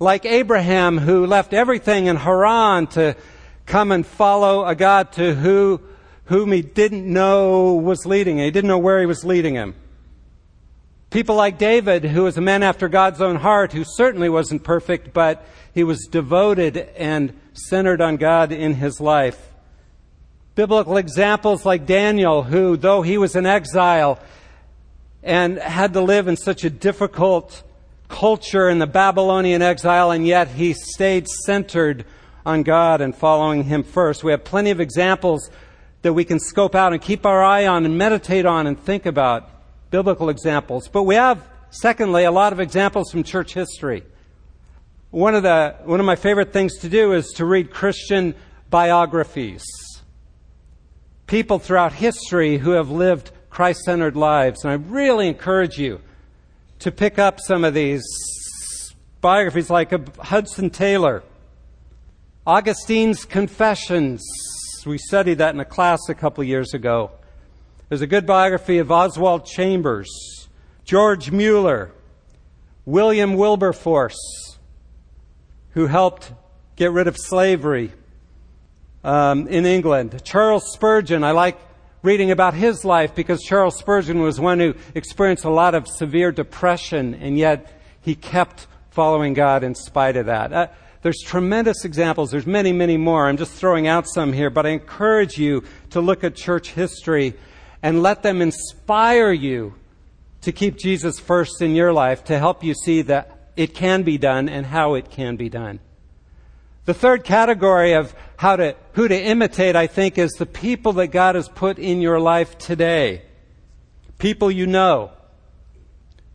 like 0.00 0.26
Abraham 0.26 0.98
who 0.98 1.26
left 1.26 1.54
everything 1.54 2.06
in 2.06 2.16
Haran 2.16 2.88
to 2.88 3.16
come 3.64 3.92
and 3.92 4.06
follow 4.06 4.64
a 4.66 4.74
God 4.74 5.12
to 5.12 5.34
who 5.34 5.80
whom 6.26 6.50
he 6.50 6.60
didn't 6.60 7.06
know 7.06 7.74
was 7.74 8.04
leading 8.04 8.38
him. 8.38 8.44
He 8.44 8.50
didn't 8.50 8.68
know 8.68 8.78
where 8.78 8.98
he 8.98 9.06
was 9.06 9.24
leading 9.24 9.54
him. 9.54 9.74
People 11.10 11.36
like 11.36 11.56
David, 11.56 12.04
who 12.04 12.24
was 12.24 12.36
a 12.36 12.40
man 12.40 12.64
after 12.64 12.88
God's 12.88 13.20
own 13.20 13.36
heart, 13.36 13.72
who 13.72 13.84
certainly 13.84 14.28
wasn't 14.28 14.64
perfect, 14.64 15.14
but 15.14 15.46
he 15.76 15.84
was 15.84 16.06
devoted 16.06 16.78
and 16.96 17.38
centered 17.52 18.00
on 18.00 18.16
God 18.16 18.50
in 18.50 18.72
his 18.72 18.98
life. 18.98 19.52
Biblical 20.54 20.96
examples 20.96 21.66
like 21.66 21.84
Daniel, 21.84 22.44
who, 22.44 22.78
though 22.78 23.02
he 23.02 23.18
was 23.18 23.36
in 23.36 23.44
exile 23.44 24.18
and 25.22 25.58
had 25.58 25.92
to 25.92 26.00
live 26.00 26.28
in 26.28 26.36
such 26.38 26.64
a 26.64 26.70
difficult 26.70 27.62
culture 28.08 28.70
in 28.70 28.78
the 28.78 28.86
Babylonian 28.86 29.60
exile, 29.60 30.12
and 30.12 30.26
yet 30.26 30.48
he 30.48 30.72
stayed 30.72 31.28
centered 31.44 32.06
on 32.46 32.62
God 32.62 33.02
and 33.02 33.14
following 33.14 33.64
him 33.64 33.82
first. 33.82 34.24
We 34.24 34.30
have 34.30 34.44
plenty 34.44 34.70
of 34.70 34.80
examples 34.80 35.50
that 36.00 36.14
we 36.14 36.24
can 36.24 36.38
scope 36.38 36.74
out 36.74 36.94
and 36.94 37.02
keep 37.02 37.26
our 37.26 37.44
eye 37.44 37.66
on 37.66 37.84
and 37.84 37.98
meditate 37.98 38.46
on 38.46 38.66
and 38.66 38.80
think 38.80 39.04
about 39.04 39.50
biblical 39.90 40.30
examples. 40.30 40.88
But 40.88 41.02
we 41.02 41.16
have, 41.16 41.46
secondly, 41.68 42.24
a 42.24 42.30
lot 42.30 42.54
of 42.54 42.60
examples 42.60 43.10
from 43.10 43.24
church 43.24 43.52
history. 43.52 44.04
One 45.16 45.34
of 45.34 45.44
the, 45.44 45.74
one 45.84 45.98
of 45.98 46.04
my 46.04 46.16
favorite 46.16 46.52
things 46.52 46.76
to 46.80 46.90
do 46.90 47.14
is 47.14 47.28
to 47.36 47.46
read 47.46 47.70
Christian 47.70 48.34
biographies. 48.68 49.64
People 51.26 51.58
throughout 51.58 51.94
history 51.94 52.58
who 52.58 52.72
have 52.72 52.90
lived 52.90 53.30
Christ 53.48 53.80
centered 53.84 54.14
lives. 54.14 54.62
And 54.62 54.70
I 54.72 54.74
really 54.74 55.26
encourage 55.26 55.78
you 55.78 56.02
to 56.80 56.92
pick 56.92 57.18
up 57.18 57.40
some 57.40 57.64
of 57.64 57.72
these 57.72 58.04
biographies 59.22 59.70
like 59.70 60.18
Hudson 60.18 60.68
Taylor, 60.68 61.22
Augustine's 62.46 63.24
Confessions, 63.24 64.22
we 64.84 64.98
studied 64.98 65.38
that 65.38 65.54
in 65.54 65.60
a 65.60 65.64
class 65.64 66.10
a 66.10 66.14
couple 66.14 66.44
years 66.44 66.74
ago. 66.74 67.10
There's 67.88 68.02
a 68.02 68.06
good 68.06 68.26
biography 68.26 68.76
of 68.76 68.92
Oswald 68.92 69.46
Chambers, 69.46 70.10
George 70.84 71.30
Mueller, 71.30 71.90
William 72.84 73.34
Wilberforce, 73.34 74.45
who 75.76 75.86
helped 75.86 76.32
get 76.74 76.90
rid 76.90 77.06
of 77.06 77.18
slavery 77.18 77.92
um, 79.04 79.46
in 79.46 79.66
England. 79.66 80.24
Charles 80.24 80.72
Spurgeon, 80.72 81.22
I 81.22 81.32
like 81.32 81.58
reading 82.02 82.30
about 82.30 82.54
his 82.54 82.82
life 82.82 83.14
because 83.14 83.42
Charles 83.42 83.76
Spurgeon 83.76 84.20
was 84.20 84.40
one 84.40 84.58
who 84.58 84.74
experienced 84.94 85.44
a 85.44 85.50
lot 85.50 85.74
of 85.74 85.86
severe 85.86 86.32
depression, 86.32 87.14
and 87.14 87.36
yet 87.36 87.78
he 88.00 88.14
kept 88.14 88.66
following 88.88 89.34
God 89.34 89.62
in 89.62 89.74
spite 89.74 90.16
of 90.16 90.24
that. 90.26 90.50
Uh, 90.50 90.68
there's 91.02 91.20
tremendous 91.20 91.84
examples. 91.84 92.30
There's 92.30 92.46
many, 92.46 92.72
many 92.72 92.96
more. 92.96 93.28
I'm 93.28 93.36
just 93.36 93.52
throwing 93.52 93.86
out 93.86 94.08
some 94.08 94.32
here, 94.32 94.48
but 94.48 94.64
I 94.64 94.70
encourage 94.70 95.36
you 95.36 95.62
to 95.90 96.00
look 96.00 96.24
at 96.24 96.34
church 96.34 96.70
history 96.70 97.34
and 97.82 98.02
let 98.02 98.22
them 98.22 98.40
inspire 98.40 99.30
you 99.30 99.74
to 100.40 100.52
keep 100.52 100.78
Jesus 100.78 101.20
first 101.20 101.60
in 101.60 101.74
your 101.74 101.92
life 101.92 102.24
to 102.24 102.38
help 102.38 102.64
you 102.64 102.72
see 102.72 103.02
that 103.02 103.35
it 103.56 103.74
can 103.74 104.02
be 104.02 104.18
done 104.18 104.48
and 104.48 104.66
how 104.66 104.94
it 104.94 105.10
can 105.10 105.36
be 105.36 105.48
done. 105.48 105.80
The 106.84 106.94
third 106.94 107.24
category 107.24 107.94
of 107.94 108.14
how 108.36 108.56
to, 108.56 108.76
who 108.92 109.08
to 109.08 109.20
imitate, 109.20 109.74
I 109.74 109.88
think, 109.88 110.18
is 110.18 110.32
the 110.32 110.46
people 110.46 110.94
that 110.94 111.08
God 111.08 111.34
has 111.34 111.48
put 111.48 111.78
in 111.78 112.00
your 112.00 112.20
life 112.20 112.58
today. 112.58 113.22
People 114.18 114.50
you 114.50 114.66
know. 114.66 115.10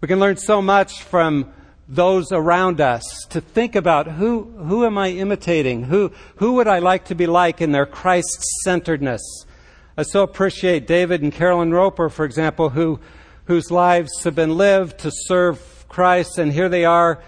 We 0.02 0.08
can 0.08 0.20
learn 0.20 0.38
so 0.38 0.62
much 0.62 1.04
from 1.04 1.54
those 1.88 2.32
around 2.32 2.82
us 2.82 3.04
to 3.30 3.40
think 3.40 3.76
about 3.76 4.08
who, 4.08 4.44
who 4.44 4.86
am 4.86 4.98
I 4.98 5.10
imitating? 5.10 5.84
Who, 5.84 6.12
who 6.38 6.54
would 6.54 6.68
I 6.68 6.80
like 6.80 7.06
to 7.06 7.16
be 7.16 7.28
like 7.28 7.62
in 7.62 7.72
their 7.72 7.86
Christ 7.86 8.44
centeredness? 8.64 9.22
I 9.98 10.04
so 10.04 10.24
appreciate 10.24 10.88
David 10.88 11.22
and 11.22 11.32
Carolyn 11.32 11.72
Roper, 11.72 12.10
for 12.10 12.26
example, 12.26 12.70
who, 12.70 13.00
whose 13.46 13.72
lives 13.72 14.24
have 14.24 14.36
been 14.36 14.58
lived 14.58 15.00
to 15.00 15.12
serve 15.14 15.81
Christ, 15.92 16.38
and 16.38 16.54
here 16.54 16.70
they 16.70 16.86
are. 16.86 17.22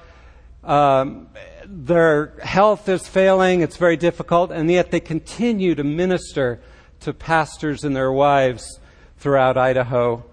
Um, 0.63 1.27
their 1.65 2.39
health 2.41 2.87
is 2.87 3.05
failing, 3.05 3.59
it's 3.59 3.75
very 3.75 3.97
difficult, 3.97 4.51
and 4.51 4.71
yet 4.71 4.89
they 4.89 5.01
continue 5.01 5.75
to 5.75 5.83
minister 5.83 6.61
to 7.01 7.13
pastors 7.13 7.83
and 7.83 7.93
their 7.93 8.11
wives 8.11 8.79
throughout 9.17 9.57
Idaho 9.57 10.23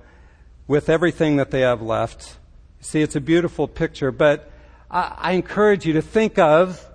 with 0.68 0.88
everything 0.88 1.38
that 1.38 1.50
they 1.50 1.62
have 1.62 1.82
left. 1.82 2.38
See, 2.80 3.02
it's 3.02 3.16
a 3.16 3.20
beautiful 3.20 3.66
picture, 3.66 4.12
but 4.12 4.52
I, 4.88 5.12
I 5.18 5.32
encourage 5.32 5.84
you 5.84 5.94
to 5.94 6.02
think 6.02 6.38
of 6.38 6.88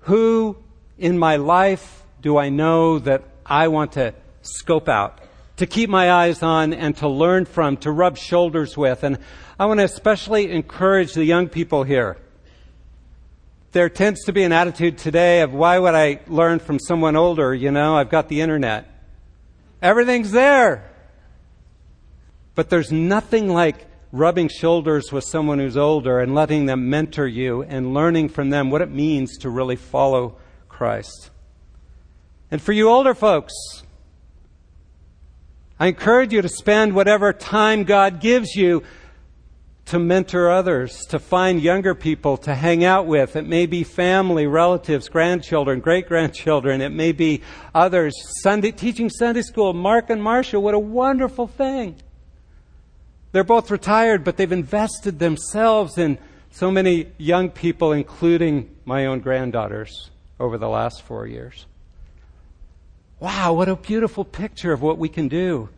who 0.00 0.58
in 0.98 1.18
my 1.18 1.36
life 1.36 2.04
do 2.20 2.36
I 2.36 2.50
know 2.50 2.98
that 2.98 3.22
I 3.46 3.68
want 3.68 3.92
to 3.92 4.12
scope 4.42 4.90
out, 4.90 5.18
to 5.62 5.66
keep 5.68 5.88
my 5.88 6.10
eyes 6.10 6.42
on 6.42 6.74
and 6.74 6.96
to 6.96 7.06
learn 7.06 7.44
from, 7.44 7.76
to 7.76 7.88
rub 7.92 8.18
shoulders 8.18 8.76
with. 8.76 9.04
And 9.04 9.16
I 9.60 9.66
want 9.66 9.78
to 9.78 9.84
especially 9.84 10.50
encourage 10.50 11.14
the 11.14 11.24
young 11.24 11.48
people 11.48 11.84
here. 11.84 12.16
There 13.70 13.88
tends 13.88 14.24
to 14.24 14.32
be 14.32 14.42
an 14.42 14.50
attitude 14.50 14.98
today 14.98 15.42
of 15.42 15.54
why 15.54 15.78
would 15.78 15.94
I 15.94 16.18
learn 16.26 16.58
from 16.58 16.80
someone 16.80 17.14
older? 17.14 17.54
You 17.54 17.70
know, 17.70 17.94
I've 17.96 18.10
got 18.10 18.28
the 18.28 18.40
internet. 18.40 18.90
Everything's 19.80 20.32
there. 20.32 20.90
But 22.56 22.68
there's 22.68 22.90
nothing 22.90 23.48
like 23.48 23.86
rubbing 24.10 24.48
shoulders 24.48 25.12
with 25.12 25.22
someone 25.22 25.60
who's 25.60 25.76
older 25.76 26.18
and 26.18 26.34
letting 26.34 26.66
them 26.66 26.90
mentor 26.90 27.28
you 27.28 27.62
and 27.62 27.94
learning 27.94 28.30
from 28.30 28.50
them 28.50 28.68
what 28.68 28.82
it 28.82 28.90
means 28.90 29.38
to 29.38 29.48
really 29.48 29.76
follow 29.76 30.38
Christ. 30.68 31.30
And 32.50 32.60
for 32.60 32.72
you 32.72 32.88
older 32.88 33.14
folks, 33.14 33.81
I 35.82 35.88
encourage 35.88 36.32
you 36.32 36.40
to 36.42 36.48
spend 36.48 36.94
whatever 36.94 37.32
time 37.32 37.82
God 37.82 38.20
gives 38.20 38.54
you 38.54 38.84
to 39.86 39.98
mentor 39.98 40.48
others, 40.48 41.04
to 41.06 41.18
find 41.18 41.60
younger 41.60 41.92
people 41.92 42.36
to 42.36 42.54
hang 42.54 42.84
out 42.84 43.06
with. 43.06 43.34
It 43.34 43.48
may 43.48 43.66
be 43.66 43.82
family, 43.82 44.46
relatives, 44.46 45.08
grandchildren, 45.08 45.80
great 45.80 46.06
grandchildren. 46.06 46.82
It 46.82 46.90
may 46.90 47.10
be 47.10 47.42
others. 47.74 48.14
Sunday, 48.44 48.70
teaching 48.70 49.10
Sunday 49.10 49.42
school. 49.42 49.72
Mark 49.72 50.08
and 50.08 50.22
Marcia, 50.22 50.60
what 50.60 50.74
a 50.74 50.78
wonderful 50.78 51.48
thing. 51.48 51.96
They're 53.32 53.42
both 53.42 53.68
retired, 53.68 54.22
but 54.22 54.36
they've 54.36 54.52
invested 54.52 55.18
themselves 55.18 55.98
in 55.98 56.16
so 56.52 56.70
many 56.70 57.08
young 57.18 57.50
people, 57.50 57.90
including 57.90 58.72
my 58.84 59.06
own 59.06 59.18
granddaughters, 59.18 60.10
over 60.38 60.58
the 60.58 60.68
last 60.68 61.02
four 61.02 61.26
years. 61.26 61.66
Wow, 63.22 63.52
what 63.52 63.68
a 63.68 63.76
beautiful 63.76 64.24
picture 64.24 64.72
of 64.72 64.82
what 64.82 64.98
we 64.98 65.08
can 65.08 65.28
do. 65.28 65.68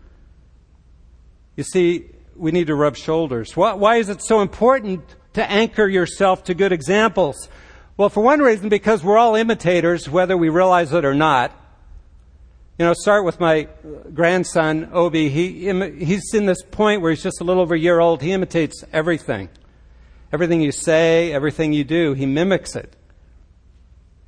You 1.56 1.62
see, 1.62 2.06
we 2.34 2.52
need 2.52 2.68
to 2.68 2.74
rub 2.74 2.96
shoulders. 2.96 3.54
Why 3.54 3.96
is 3.96 4.08
it 4.08 4.22
so 4.22 4.40
important 4.40 5.04
to 5.34 5.50
anchor 5.50 5.86
yourself 5.86 6.44
to 6.44 6.54
good 6.54 6.72
examples? 6.72 7.50
Well, 7.98 8.08
for 8.08 8.22
one 8.22 8.40
reason, 8.40 8.70
because 8.70 9.04
we're 9.04 9.18
all 9.18 9.34
imitators, 9.34 10.08
whether 10.08 10.38
we 10.38 10.48
realize 10.48 10.94
it 10.94 11.04
or 11.04 11.12
not. 11.12 11.52
You 12.78 12.86
know, 12.86 12.94
start 12.94 13.26
with 13.26 13.38
my 13.38 13.68
grandson, 14.14 14.88
Obi. 14.94 15.28
He, 15.28 15.70
he's 16.02 16.32
in 16.32 16.46
this 16.46 16.62
point 16.62 17.02
where 17.02 17.10
he's 17.10 17.22
just 17.22 17.42
a 17.42 17.44
little 17.44 17.62
over 17.62 17.74
a 17.74 17.78
year 17.78 18.00
old. 18.00 18.22
He 18.22 18.32
imitates 18.32 18.82
everything. 18.90 19.50
Everything 20.32 20.62
you 20.62 20.72
say, 20.72 21.30
everything 21.30 21.74
you 21.74 21.84
do, 21.84 22.14
he 22.14 22.24
mimics 22.24 22.74
it. 22.74 22.96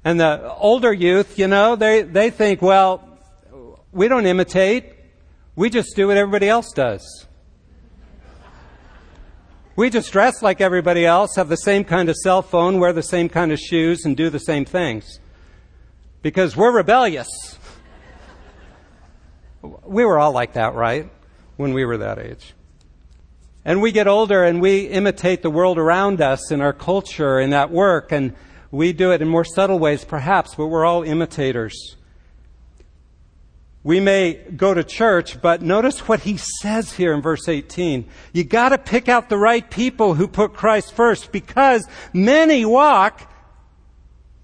And 0.07 0.21
the 0.21 0.55
older 0.55 0.93
youth, 0.93 1.37
you 1.37 1.49
know, 1.49 1.75
they, 1.75 2.03
they 2.03 2.31
think, 2.31 2.63
well, 2.63 3.19
we 3.91 4.07
don't 4.07 4.25
imitate. 4.25 4.93
We 5.57 5.69
just 5.69 5.97
do 5.97 6.07
what 6.07 6.17
everybody 6.17 6.49
else 6.49 6.71
does. 6.73 7.27
We 9.75 9.91
just 9.91 10.13
dress 10.13 10.43
like 10.43 10.61
everybody 10.61 11.05
else, 11.05 11.35
have 11.35 11.49
the 11.49 11.57
same 11.57 11.83
kind 11.83 12.09
of 12.09 12.15
cell 12.15 12.41
phone, 12.41 12.79
wear 12.79 12.93
the 12.93 13.03
same 13.03 13.29
kind 13.29 13.51
of 13.51 13.59
shoes, 13.59 14.05
and 14.05 14.17
do 14.17 14.31
the 14.31 14.39
same 14.39 14.65
things. 14.65 15.19
Because 16.23 16.57
we're 16.57 16.71
rebellious. 16.71 17.59
We 19.63 20.05
were 20.05 20.21
all 20.21 20.31
like 20.31 20.53
that, 20.53 20.75
right? 20.75 21.11
When 21.57 21.73
we 21.73 21.85
were 21.85 21.99
that 21.99 22.21
age. 22.21 22.55
And 23.65 23.83
we 23.83 23.91
get 23.91 24.07
older 24.07 24.45
and 24.45 24.61
we 24.61 24.83
imitate 24.83 25.43
the 25.43 25.51
world 25.51 25.79
around 25.79 26.21
us 26.21 26.53
in 26.53 26.61
our 26.61 26.73
culture, 26.73 27.41
in 27.41 27.51
that 27.51 27.73
work, 27.73 28.13
and 28.13 28.37
we 28.71 28.93
do 28.93 29.13
it 29.13 29.23
in 29.23 29.29
more 29.29 29.45
subtle 29.45 29.79
ways, 29.79 30.05
perhaps, 30.05 30.55
but 30.55 30.67
we're 30.67 30.85
all 30.85 31.03
imitators 31.03 31.97
we 33.87 34.01
may 34.01 34.33
go 34.35 34.75
to 34.75 34.83
church, 34.83 35.41
but 35.41 35.63
notice 35.63 36.09
what 36.09 36.19
he 36.19 36.39
says 36.39 36.95
here 36.95 37.15
in 37.15 37.23
verse 37.23 37.49
18. 37.49 38.05
You 38.33 38.43
gotta 38.43 38.79
pick 38.79 39.09
out 39.09 39.29
the 39.29 39.39
right 39.39 39.71
people 39.71 40.15
who 40.15 40.27
put 40.27 40.55
Christ 40.55 40.93
first 40.93 41.31
because 41.31 41.87
many 42.13 42.65
walk, 42.65 43.33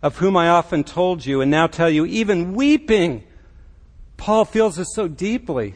of 0.00 0.18
whom 0.18 0.36
I 0.36 0.48
often 0.48 0.84
told 0.84 1.26
you 1.26 1.40
and 1.40 1.50
now 1.50 1.66
tell 1.66 1.90
you, 1.90 2.06
even 2.06 2.54
weeping. 2.54 3.24
Paul 4.16 4.44
feels 4.44 4.76
this 4.76 4.94
so 4.94 5.08
deeply 5.08 5.74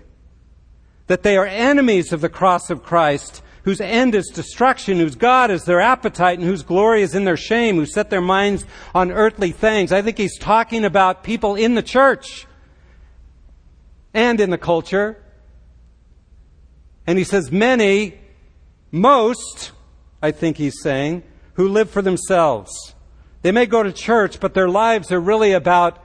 that 1.08 1.24
they 1.24 1.36
are 1.36 1.44
enemies 1.44 2.12
of 2.12 2.20
the 2.20 2.28
cross 2.28 2.70
of 2.70 2.84
Christ, 2.84 3.42
whose 3.66 3.80
end 3.80 4.14
is 4.14 4.28
destruction, 4.28 4.96
whose 4.96 5.16
God 5.16 5.50
is 5.50 5.64
their 5.64 5.80
appetite, 5.80 6.38
and 6.38 6.46
whose 6.46 6.62
glory 6.62 7.02
is 7.02 7.16
in 7.16 7.24
their 7.24 7.36
shame, 7.36 7.74
who 7.74 7.84
set 7.84 8.10
their 8.10 8.20
minds 8.20 8.64
on 8.94 9.10
earthly 9.10 9.50
things. 9.50 9.90
I 9.90 10.02
think 10.02 10.16
he's 10.16 10.38
talking 10.38 10.84
about 10.84 11.24
people 11.24 11.56
in 11.56 11.74
the 11.74 11.82
church 11.82 12.46
and 14.14 14.40
in 14.40 14.50
the 14.50 14.56
culture. 14.56 15.20
And 17.08 17.18
he 17.18 17.24
says, 17.24 17.50
many, 17.50 18.14
most, 18.92 19.72
I 20.22 20.30
think 20.30 20.58
he's 20.58 20.80
saying, 20.80 21.24
who 21.54 21.68
live 21.68 21.90
for 21.90 22.02
themselves. 22.02 22.94
They 23.42 23.50
may 23.50 23.66
go 23.66 23.82
to 23.82 23.92
church, 23.92 24.38
but 24.38 24.54
their 24.54 24.68
lives 24.68 25.10
are 25.10 25.20
really 25.20 25.50
about 25.52 25.98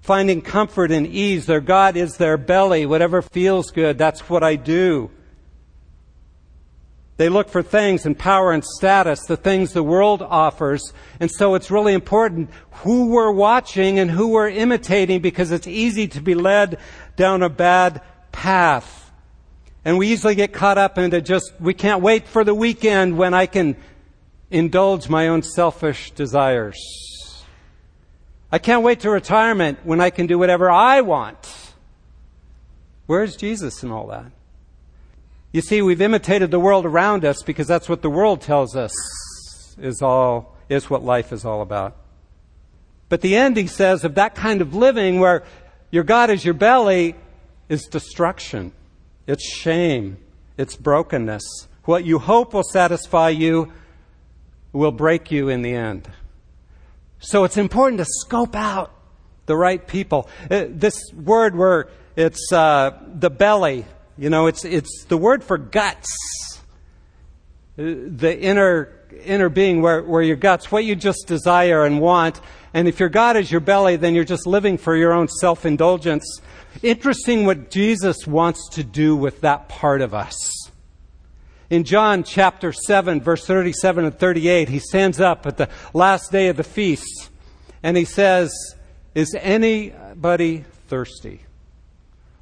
finding 0.00 0.40
comfort 0.40 0.90
and 0.90 1.06
ease. 1.06 1.44
Their 1.44 1.60
God 1.60 1.98
is 1.98 2.16
their 2.16 2.38
belly. 2.38 2.86
Whatever 2.86 3.20
feels 3.20 3.70
good, 3.70 3.98
that's 3.98 4.30
what 4.30 4.42
I 4.42 4.56
do. 4.56 5.10
They 7.18 7.28
look 7.28 7.48
for 7.48 7.62
things 7.62 8.06
and 8.06 8.18
power 8.18 8.52
and 8.52 8.64
status, 8.64 9.26
the 9.26 9.36
things 9.36 9.72
the 9.72 9.82
world 9.82 10.22
offers. 10.22 10.92
And 11.20 11.30
so 11.30 11.54
it's 11.54 11.70
really 11.70 11.94
important 11.94 12.50
who 12.70 13.08
we're 13.08 13.30
watching 13.32 13.98
and 13.98 14.10
who 14.10 14.28
we're 14.28 14.48
imitating 14.48 15.20
because 15.20 15.52
it's 15.52 15.66
easy 15.66 16.08
to 16.08 16.20
be 16.20 16.34
led 16.34 16.78
down 17.16 17.42
a 17.42 17.48
bad 17.48 18.00
path. 18.32 19.10
And 19.84 19.98
we 19.98 20.08
easily 20.08 20.34
get 20.34 20.52
caught 20.52 20.78
up 20.78 20.96
into 20.96 21.20
just, 21.20 21.52
we 21.60 21.74
can't 21.74 22.02
wait 22.02 22.26
for 22.26 22.44
the 22.44 22.54
weekend 22.54 23.18
when 23.18 23.34
I 23.34 23.46
can 23.46 23.76
indulge 24.50 25.08
my 25.08 25.28
own 25.28 25.42
selfish 25.42 26.12
desires. 26.12 26.78
I 28.50 28.58
can't 28.58 28.82
wait 28.82 29.00
to 29.00 29.10
retirement 29.10 29.78
when 29.84 30.00
I 30.00 30.10
can 30.10 30.26
do 30.26 30.38
whatever 30.38 30.70
I 30.70 31.00
want. 31.00 31.72
Where's 33.06 33.36
Jesus 33.36 33.82
in 33.82 33.90
all 33.90 34.06
that? 34.08 34.30
You 35.52 35.60
see, 35.60 35.82
we've 35.82 36.00
imitated 36.00 36.50
the 36.50 36.58
world 36.58 36.86
around 36.86 37.24
us 37.24 37.42
because 37.42 37.66
that's 37.66 37.88
what 37.88 38.00
the 38.00 38.10
world 38.10 38.40
tells 38.40 38.74
us 38.74 38.92
is 39.78 40.00
all, 40.00 40.56
is 40.68 40.88
what 40.88 41.04
life 41.04 41.32
is 41.32 41.44
all 41.44 41.60
about. 41.60 41.96
But 43.10 43.20
the 43.20 43.36
end, 43.36 43.58
he 43.58 43.66
says, 43.66 44.04
of 44.04 44.14
that 44.14 44.34
kind 44.34 44.62
of 44.62 44.74
living 44.74 45.20
where 45.20 45.44
your 45.90 46.04
God 46.04 46.30
is 46.30 46.42
your 46.42 46.54
belly 46.54 47.14
is 47.68 47.84
destruction. 47.84 48.72
It's 49.26 49.46
shame. 49.46 50.16
It's 50.56 50.76
brokenness. 50.76 51.42
What 51.84 52.04
you 52.04 52.18
hope 52.18 52.54
will 52.54 52.62
satisfy 52.62 53.28
you 53.28 53.72
will 54.72 54.92
break 54.92 55.30
you 55.30 55.50
in 55.50 55.60
the 55.60 55.74
end. 55.74 56.08
So 57.18 57.44
it's 57.44 57.58
important 57.58 57.98
to 57.98 58.06
scope 58.06 58.56
out 58.56 58.90
the 59.46 59.56
right 59.56 59.86
people. 59.86 60.28
Uh, 60.50 60.64
this 60.68 60.98
word 61.12 61.54
where 61.54 61.88
it's 62.16 62.52
uh, 62.52 62.98
the 63.14 63.30
belly, 63.30 63.84
you 64.18 64.30
know, 64.30 64.46
it's, 64.46 64.64
it's 64.64 65.04
the 65.04 65.16
word 65.16 65.42
for 65.42 65.58
guts. 65.58 66.60
Uh, 67.78 67.82
the 68.06 68.38
inner, 68.38 68.92
inner 69.24 69.48
being 69.48 69.80
where, 69.80 70.02
where 70.02 70.22
your 70.22 70.36
guts, 70.36 70.70
what 70.70 70.84
you 70.84 70.94
just 70.94 71.26
desire 71.26 71.84
and 71.84 72.00
want, 72.00 72.40
and 72.74 72.88
if 72.88 73.00
your 73.00 73.08
God 73.08 73.36
is 73.36 73.50
your 73.50 73.60
belly, 73.60 73.96
then 73.96 74.14
you're 74.14 74.24
just 74.24 74.46
living 74.46 74.78
for 74.78 74.96
your 74.96 75.12
own 75.12 75.28
self 75.28 75.66
indulgence. 75.66 76.40
Interesting 76.82 77.44
what 77.44 77.70
Jesus 77.70 78.26
wants 78.26 78.68
to 78.70 78.84
do 78.84 79.14
with 79.14 79.42
that 79.42 79.68
part 79.68 80.00
of 80.00 80.14
us. 80.14 80.70
In 81.68 81.84
John 81.84 82.22
chapter 82.22 82.72
7, 82.72 83.20
verse 83.20 83.46
37 83.46 84.04
and 84.04 84.18
38, 84.18 84.68
he 84.68 84.78
stands 84.78 85.20
up 85.20 85.46
at 85.46 85.56
the 85.56 85.68
last 85.94 86.30
day 86.30 86.48
of 86.48 86.56
the 86.56 86.64
feast 86.64 87.30
and 87.82 87.96
he 87.96 88.04
says, 88.04 88.52
Is 89.14 89.34
anybody 89.34 90.64
thirsty? 90.88 91.42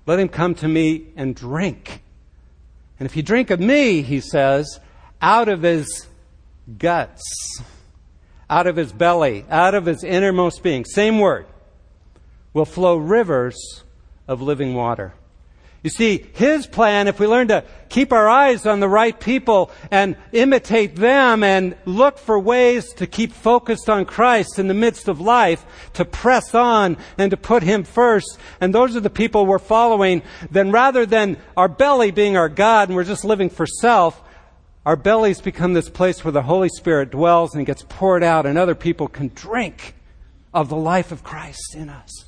Let 0.06 0.18
him 0.18 0.28
come 0.28 0.54
to 0.56 0.68
me 0.68 1.06
and 1.16 1.34
drink. 1.34 2.02
And 2.98 3.06
if 3.06 3.14
he 3.14 3.22
drink 3.22 3.50
of 3.50 3.60
me, 3.60 4.02
he 4.02 4.20
says, 4.20 4.80
out 5.20 5.48
of 5.48 5.62
his 5.62 6.06
guts 6.78 7.22
out 8.50 8.66
of 8.66 8.74
his 8.74 8.92
belly, 8.92 9.46
out 9.48 9.76
of 9.76 9.86
his 9.86 10.02
innermost 10.02 10.62
being, 10.64 10.84
same 10.84 11.20
word, 11.20 11.46
will 12.52 12.64
flow 12.64 12.96
rivers 12.96 13.84
of 14.26 14.42
living 14.42 14.74
water. 14.74 15.14
You 15.82 15.88
see, 15.88 16.26
his 16.34 16.66
plan, 16.66 17.08
if 17.08 17.18
we 17.18 17.26
learn 17.26 17.48
to 17.48 17.64
keep 17.88 18.12
our 18.12 18.28
eyes 18.28 18.66
on 18.66 18.80
the 18.80 18.88
right 18.88 19.18
people 19.18 19.70
and 19.90 20.16
imitate 20.30 20.94
them 20.94 21.42
and 21.42 21.74
look 21.86 22.18
for 22.18 22.38
ways 22.38 22.92
to 22.94 23.06
keep 23.06 23.32
focused 23.32 23.88
on 23.88 24.04
Christ 24.04 24.58
in 24.58 24.68
the 24.68 24.74
midst 24.74 25.08
of 25.08 25.22
life, 25.22 25.64
to 25.94 26.04
press 26.04 26.54
on 26.54 26.98
and 27.16 27.30
to 27.30 27.38
put 27.38 27.62
him 27.62 27.84
first, 27.84 28.38
and 28.60 28.74
those 28.74 28.94
are 28.94 29.00
the 29.00 29.08
people 29.08 29.46
we're 29.46 29.58
following, 29.58 30.22
then 30.50 30.70
rather 30.70 31.06
than 31.06 31.38
our 31.56 31.68
belly 31.68 32.10
being 32.10 32.36
our 32.36 32.50
God 32.50 32.90
and 32.90 32.96
we're 32.96 33.04
just 33.04 33.24
living 33.24 33.48
for 33.48 33.66
self, 33.66 34.22
our 34.84 34.96
bellies 34.96 35.40
become 35.40 35.72
this 35.72 35.88
place 35.88 36.22
where 36.22 36.32
the 36.32 36.42
Holy 36.42 36.68
Spirit 36.68 37.10
dwells 37.10 37.54
and 37.54 37.64
gets 37.64 37.84
poured 37.88 38.22
out, 38.22 38.44
and 38.44 38.58
other 38.58 38.74
people 38.74 39.08
can 39.08 39.28
drink 39.34 39.94
of 40.52 40.68
the 40.68 40.76
life 40.76 41.10
of 41.10 41.22
Christ 41.22 41.74
in 41.74 41.88
us. 41.88 42.26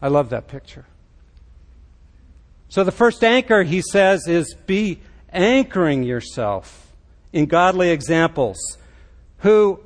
I 0.00 0.08
love 0.08 0.30
that 0.30 0.46
picture. 0.46 0.86
So, 2.68 2.84
the 2.84 2.92
first 2.92 3.22
anchor, 3.22 3.62
he 3.62 3.80
says, 3.80 4.26
is 4.26 4.54
be 4.66 5.00
anchoring 5.32 6.02
yourself 6.02 6.92
in 7.32 7.46
godly 7.46 7.90
examples 7.90 8.58
who 9.38 9.80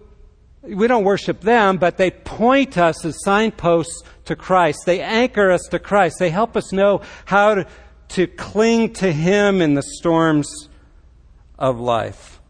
we 0.62 0.87
don't 0.87 1.05
worship 1.05 1.40
them, 1.40 1.79
but 1.79 1.97
they 1.97 2.11
point 2.11 2.77
us 2.77 3.05
as 3.05 3.23
signposts 3.23 4.03
to 4.27 4.37
Christ. 4.37 4.81
They 4.87 5.01
anchor 5.01 5.51
us 5.51 5.62
to 5.71 5.79
Christ. 5.79 6.19
They 6.19 6.31
help 6.31 6.57
us 6.57 6.73
know 6.73 7.03
how 7.25 7.55
to, 7.55 7.66
to 8.11 8.27
cling 8.27 8.93
to 8.95 9.11
Him 9.11 9.62
in 9.62 9.75
the 9.75 9.83
storms 9.83 10.69
of 11.59 11.81
life. 11.81 12.40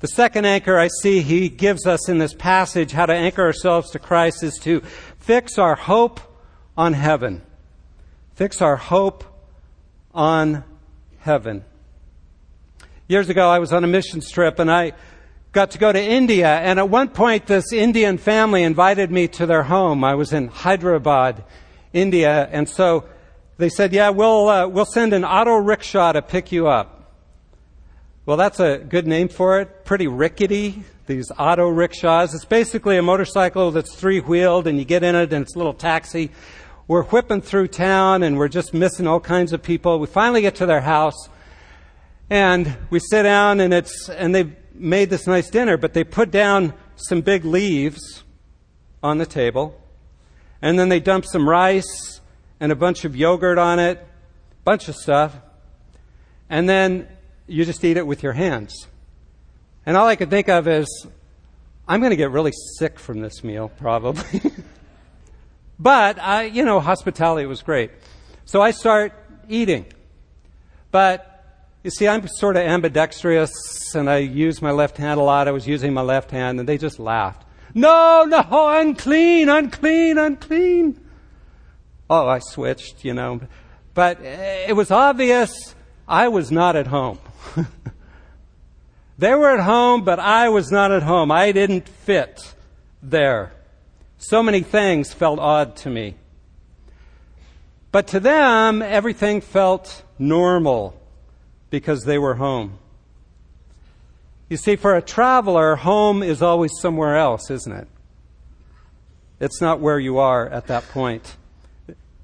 The 0.00 0.08
second 0.08 0.46
anchor 0.46 0.78
I 0.78 0.88
see 1.02 1.20
he 1.20 1.50
gives 1.50 1.86
us 1.86 2.08
in 2.08 2.16
this 2.16 2.32
passage, 2.32 2.92
how 2.92 3.04
to 3.04 3.12
anchor 3.12 3.42
ourselves 3.42 3.90
to 3.90 3.98
Christ, 3.98 4.42
is 4.42 4.58
to 4.62 4.80
fix 5.18 5.58
our 5.58 5.74
hope 5.74 6.20
on 6.74 6.94
heaven. 6.94 7.42
Fix 8.40 8.62
our 8.62 8.76
hope 8.76 9.22
on 10.14 10.64
heaven. 11.18 11.62
Years 13.06 13.28
ago, 13.28 13.50
I 13.50 13.58
was 13.58 13.70
on 13.70 13.84
a 13.84 13.86
missions 13.86 14.30
trip 14.30 14.58
and 14.58 14.72
I 14.72 14.94
got 15.52 15.72
to 15.72 15.78
go 15.78 15.92
to 15.92 16.02
India. 16.02 16.48
And 16.48 16.78
at 16.78 16.88
one 16.88 17.10
point, 17.10 17.44
this 17.44 17.70
Indian 17.70 18.16
family 18.16 18.62
invited 18.62 19.10
me 19.10 19.28
to 19.28 19.44
their 19.44 19.64
home. 19.64 20.02
I 20.04 20.14
was 20.14 20.32
in 20.32 20.48
Hyderabad, 20.48 21.44
India. 21.92 22.48
And 22.50 22.66
so 22.66 23.04
they 23.58 23.68
said, 23.68 23.92
yeah, 23.92 24.08
we'll, 24.08 24.48
uh, 24.48 24.66
we'll 24.68 24.86
send 24.86 25.12
an 25.12 25.26
auto 25.26 25.56
rickshaw 25.56 26.12
to 26.12 26.22
pick 26.22 26.50
you 26.50 26.66
up. 26.66 27.12
Well, 28.24 28.38
that's 28.38 28.58
a 28.58 28.78
good 28.78 29.06
name 29.06 29.28
for 29.28 29.60
it. 29.60 29.84
Pretty 29.84 30.06
rickety, 30.06 30.84
these 31.06 31.30
auto 31.38 31.68
rickshaws. 31.68 32.34
It's 32.34 32.46
basically 32.46 32.96
a 32.96 33.02
motorcycle 33.02 33.70
that's 33.70 33.94
three 33.94 34.20
wheeled 34.20 34.66
and 34.66 34.78
you 34.78 34.86
get 34.86 35.02
in 35.02 35.14
it 35.14 35.30
and 35.30 35.42
it's 35.42 35.56
a 35.56 35.58
little 35.58 35.74
taxi. 35.74 36.30
We're 36.90 37.04
whipping 37.04 37.40
through 37.40 37.68
town 37.68 38.24
and 38.24 38.36
we're 38.36 38.48
just 38.48 38.74
missing 38.74 39.06
all 39.06 39.20
kinds 39.20 39.52
of 39.52 39.62
people. 39.62 40.00
We 40.00 40.08
finally 40.08 40.40
get 40.40 40.56
to 40.56 40.66
their 40.66 40.80
house 40.80 41.28
and 42.28 42.76
we 42.90 42.98
sit 42.98 43.22
down 43.22 43.60
and 43.60 43.72
it's, 43.72 44.08
and 44.08 44.34
they've 44.34 44.56
made 44.74 45.08
this 45.08 45.28
nice 45.28 45.48
dinner, 45.50 45.76
but 45.76 45.94
they 45.94 46.02
put 46.02 46.32
down 46.32 46.74
some 46.96 47.20
big 47.20 47.44
leaves 47.44 48.24
on 49.04 49.18
the 49.18 49.24
table 49.24 49.80
and 50.60 50.80
then 50.80 50.88
they 50.88 50.98
dump 50.98 51.26
some 51.26 51.48
rice 51.48 52.20
and 52.58 52.72
a 52.72 52.74
bunch 52.74 53.04
of 53.04 53.14
yogurt 53.14 53.56
on 53.56 53.78
it, 53.78 54.04
bunch 54.64 54.88
of 54.88 54.96
stuff. 54.96 55.36
And 56.48 56.68
then 56.68 57.06
you 57.46 57.64
just 57.64 57.84
eat 57.84 57.98
it 57.98 58.06
with 58.08 58.24
your 58.24 58.32
hands. 58.32 58.88
And 59.86 59.96
all 59.96 60.08
I 60.08 60.16
could 60.16 60.28
think 60.28 60.48
of 60.48 60.66
is, 60.66 61.06
I'm 61.86 62.00
going 62.00 62.10
to 62.10 62.16
get 62.16 62.32
really 62.32 62.52
sick 62.80 62.98
from 62.98 63.20
this 63.20 63.44
meal, 63.44 63.68
probably. 63.78 64.40
but, 65.80 66.20
I, 66.20 66.44
you 66.44 66.64
know, 66.64 66.78
hospitality 66.78 67.46
was 67.46 67.62
great. 67.62 67.90
So 68.44 68.60
I 68.60 68.70
start 68.70 69.14
eating. 69.48 69.86
But, 70.90 71.26
you 71.82 71.90
see, 71.90 72.06
I'm 72.06 72.28
sort 72.28 72.56
of 72.56 72.62
ambidextrous 72.62 73.94
and 73.94 74.10
I 74.10 74.18
use 74.18 74.60
my 74.60 74.72
left 74.72 74.98
hand 74.98 75.18
a 75.18 75.22
lot. 75.22 75.48
I 75.48 75.52
was 75.52 75.66
using 75.66 75.94
my 75.94 76.02
left 76.02 76.30
hand 76.30 76.60
and 76.60 76.68
they 76.68 76.76
just 76.76 76.98
laughed. 76.98 77.46
No, 77.72 78.24
no, 78.28 78.44
unclean, 78.50 79.48
unclean, 79.48 80.18
unclean. 80.18 81.00
Oh, 82.10 82.28
I 82.28 82.40
switched, 82.40 83.04
you 83.04 83.14
know. 83.14 83.40
But 83.94 84.22
eh, 84.22 84.66
it 84.68 84.74
was 84.74 84.90
obvious 84.90 85.74
I 86.06 86.28
was 86.28 86.50
not 86.50 86.76
at 86.76 86.88
home. 86.88 87.18
they 89.18 89.32
were 89.32 89.50
at 89.50 89.64
home, 89.64 90.04
but 90.04 90.18
I 90.18 90.48
was 90.50 90.70
not 90.70 90.92
at 90.92 91.04
home. 91.04 91.30
I 91.30 91.52
didn't 91.52 91.88
fit 91.88 92.54
there. 93.02 93.52
So 94.20 94.42
many 94.42 94.60
things 94.60 95.12
felt 95.12 95.40
odd 95.40 95.74
to 95.76 95.90
me. 95.90 96.14
But 97.90 98.06
to 98.08 98.20
them, 98.20 98.82
everything 98.82 99.40
felt 99.40 100.04
normal 100.18 100.94
because 101.70 102.04
they 102.04 102.18
were 102.18 102.34
home. 102.34 102.78
You 104.48 104.56
see, 104.56 104.76
for 104.76 104.94
a 104.94 105.02
traveler, 105.02 105.74
home 105.74 106.22
is 106.22 106.40
always 106.40 106.70
somewhere 106.80 107.16
else, 107.16 107.50
isn't 107.50 107.72
it? 107.72 107.88
It's 109.40 109.60
not 109.60 109.80
where 109.80 109.98
you 109.98 110.18
are 110.18 110.48
at 110.48 110.68
that 110.68 110.88
point. 110.90 111.36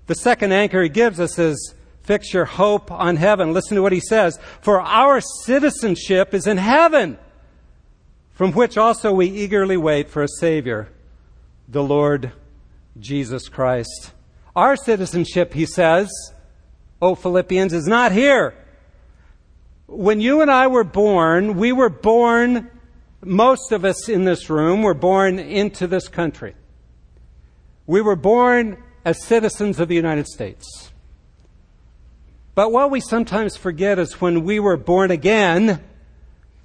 The 0.06 0.14
second 0.14 0.52
anchor 0.52 0.82
he 0.82 0.88
gives 0.88 1.18
us 1.18 1.36
is 1.38 1.74
Fix 2.06 2.32
your 2.32 2.44
hope 2.44 2.92
on 2.92 3.16
heaven. 3.16 3.52
Listen 3.52 3.74
to 3.74 3.82
what 3.82 3.90
he 3.90 3.98
says. 3.98 4.38
For 4.60 4.80
our 4.80 5.20
citizenship 5.20 6.34
is 6.34 6.46
in 6.46 6.56
heaven, 6.56 7.18
from 8.30 8.52
which 8.52 8.78
also 8.78 9.12
we 9.12 9.26
eagerly 9.26 9.76
wait 9.76 10.08
for 10.08 10.22
a 10.22 10.28
Savior, 10.28 10.88
the 11.68 11.82
Lord 11.82 12.32
Jesus 12.98 13.48
Christ. 13.48 14.12
Our 14.54 14.76
citizenship, 14.76 15.52
he 15.52 15.66
says, 15.66 16.10
O 17.02 17.14
Philippians, 17.14 17.72
is 17.72 17.86
not 17.86 18.12
here. 18.12 18.54
When 19.86 20.20
you 20.20 20.40
and 20.40 20.50
I 20.50 20.66
were 20.66 20.84
born, 20.84 21.56
we 21.56 21.72
were 21.72 21.90
born, 21.90 22.70
most 23.22 23.72
of 23.72 23.84
us 23.84 24.08
in 24.08 24.24
this 24.24 24.48
room 24.48 24.82
were 24.82 24.94
born 24.94 25.38
into 25.38 25.86
this 25.86 26.08
country. 26.08 26.54
We 27.86 28.00
were 28.00 28.16
born 28.16 28.82
as 29.04 29.22
citizens 29.22 29.78
of 29.78 29.88
the 29.88 29.94
United 29.94 30.26
States. 30.26 30.90
But 32.54 32.72
what 32.72 32.90
we 32.90 33.00
sometimes 33.00 33.56
forget 33.56 33.98
is 33.98 34.20
when 34.20 34.44
we 34.44 34.58
were 34.58 34.76
born 34.76 35.10
again, 35.10 35.84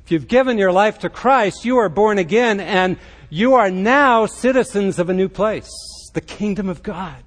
if 0.03 0.11
you've 0.11 0.27
given 0.27 0.57
your 0.57 0.71
life 0.71 0.99
to 0.99 1.09
Christ, 1.09 1.65
you 1.65 1.77
are 1.77 1.89
born 1.89 2.17
again 2.17 2.59
and 2.59 2.97
you 3.29 3.55
are 3.55 3.71
now 3.71 4.25
citizens 4.25 4.99
of 4.99 5.09
a 5.09 5.13
new 5.13 5.29
place, 5.29 5.69
the 6.13 6.21
kingdom 6.21 6.69
of 6.69 6.83
God. 6.83 7.23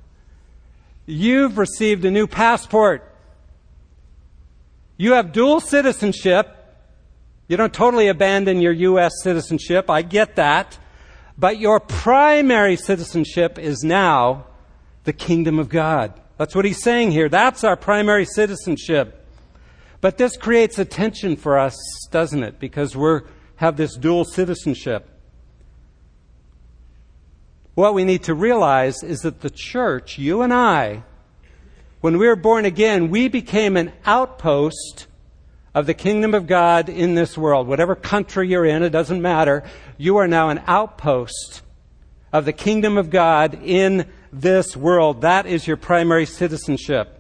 You've 1.07 1.59
received 1.59 2.05
a 2.05 2.11
new 2.11 2.27
passport. 2.27 3.11
You 4.97 5.15
have 5.15 5.33
dual 5.33 5.61
citizenship. 5.61 6.49
You 7.49 7.57
don't 7.57 7.73
totally 7.73 8.09
abandon 8.09 8.61
your 8.61 8.73
U.S. 8.73 9.13
citizenship. 9.23 9.91
I 9.91 10.03
get 10.03 10.37
that. 10.37 10.79
But 11.37 11.59
your 11.59 11.81
primary 11.81 12.77
citizenship 12.77 13.59
is 13.59 13.83
now 13.83 14.47
the 15.05 15.13
kingdom 15.13 15.59
of 15.59 15.69
God. 15.69 16.19
That's 16.37 16.55
what 16.55 16.65
he's 16.65 16.83
saying 16.83 17.13
here. 17.13 17.29
That's 17.29 17.65
our 17.65 17.77
primary 17.77 18.25
citizenship. 18.25 19.24
But 20.05 20.19
this 20.19 20.37
creates 20.37 20.79
a 20.79 20.85
tension 20.85 21.35
for 21.35 21.59
us, 21.59 21.79
doesn't 22.11 22.43
it? 22.43 22.61
Because 22.61 22.95
we 22.95 23.21
have 23.57 23.79
this 23.79 23.97
dual 23.97 24.27
citizenship. 24.27 25.09
What 27.75 27.95
we 27.95 28.05
need 28.05 28.25
to 28.25 28.35
realize 28.35 29.03
is 29.03 29.21
that 29.21 29.41
the 29.41 29.49
church, 29.49 30.19
you 30.19 30.43
and 30.43 30.53
I, 30.53 31.05
when 32.03 32.19
we 32.19 32.27
were 32.27 32.37
born 32.37 32.67
again, 32.67 33.09
we 33.09 33.29
became 33.29 33.79
an 33.79 33.95
outpost 34.05 35.07
of 35.75 35.87
the 35.87 35.95
kingdom 35.95 36.35
of 36.35 36.47
God 36.47 36.91
in 36.91 37.15
this 37.15 37.39
world. 37.39 37.67
Whatever 37.67 37.95
country 37.95 38.47
you're 38.47 38.67
in, 38.67 38.83
it 38.83 38.91
doesn't 38.91 39.23
matter. 39.23 39.63
You 39.97 40.19
are 40.19 40.29
now 40.29 40.51
an 40.51 40.61
outpost 40.67 41.63
of 42.31 42.45
the 42.45 42.53
kingdom 42.53 42.99
of 42.99 43.09
God 43.09 43.59
in 43.65 44.07
this 44.31 44.77
world. 44.77 45.23
That 45.23 45.47
is 45.47 45.67
your 45.67 45.79
primary 45.79 46.27
citizenship. 46.27 47.14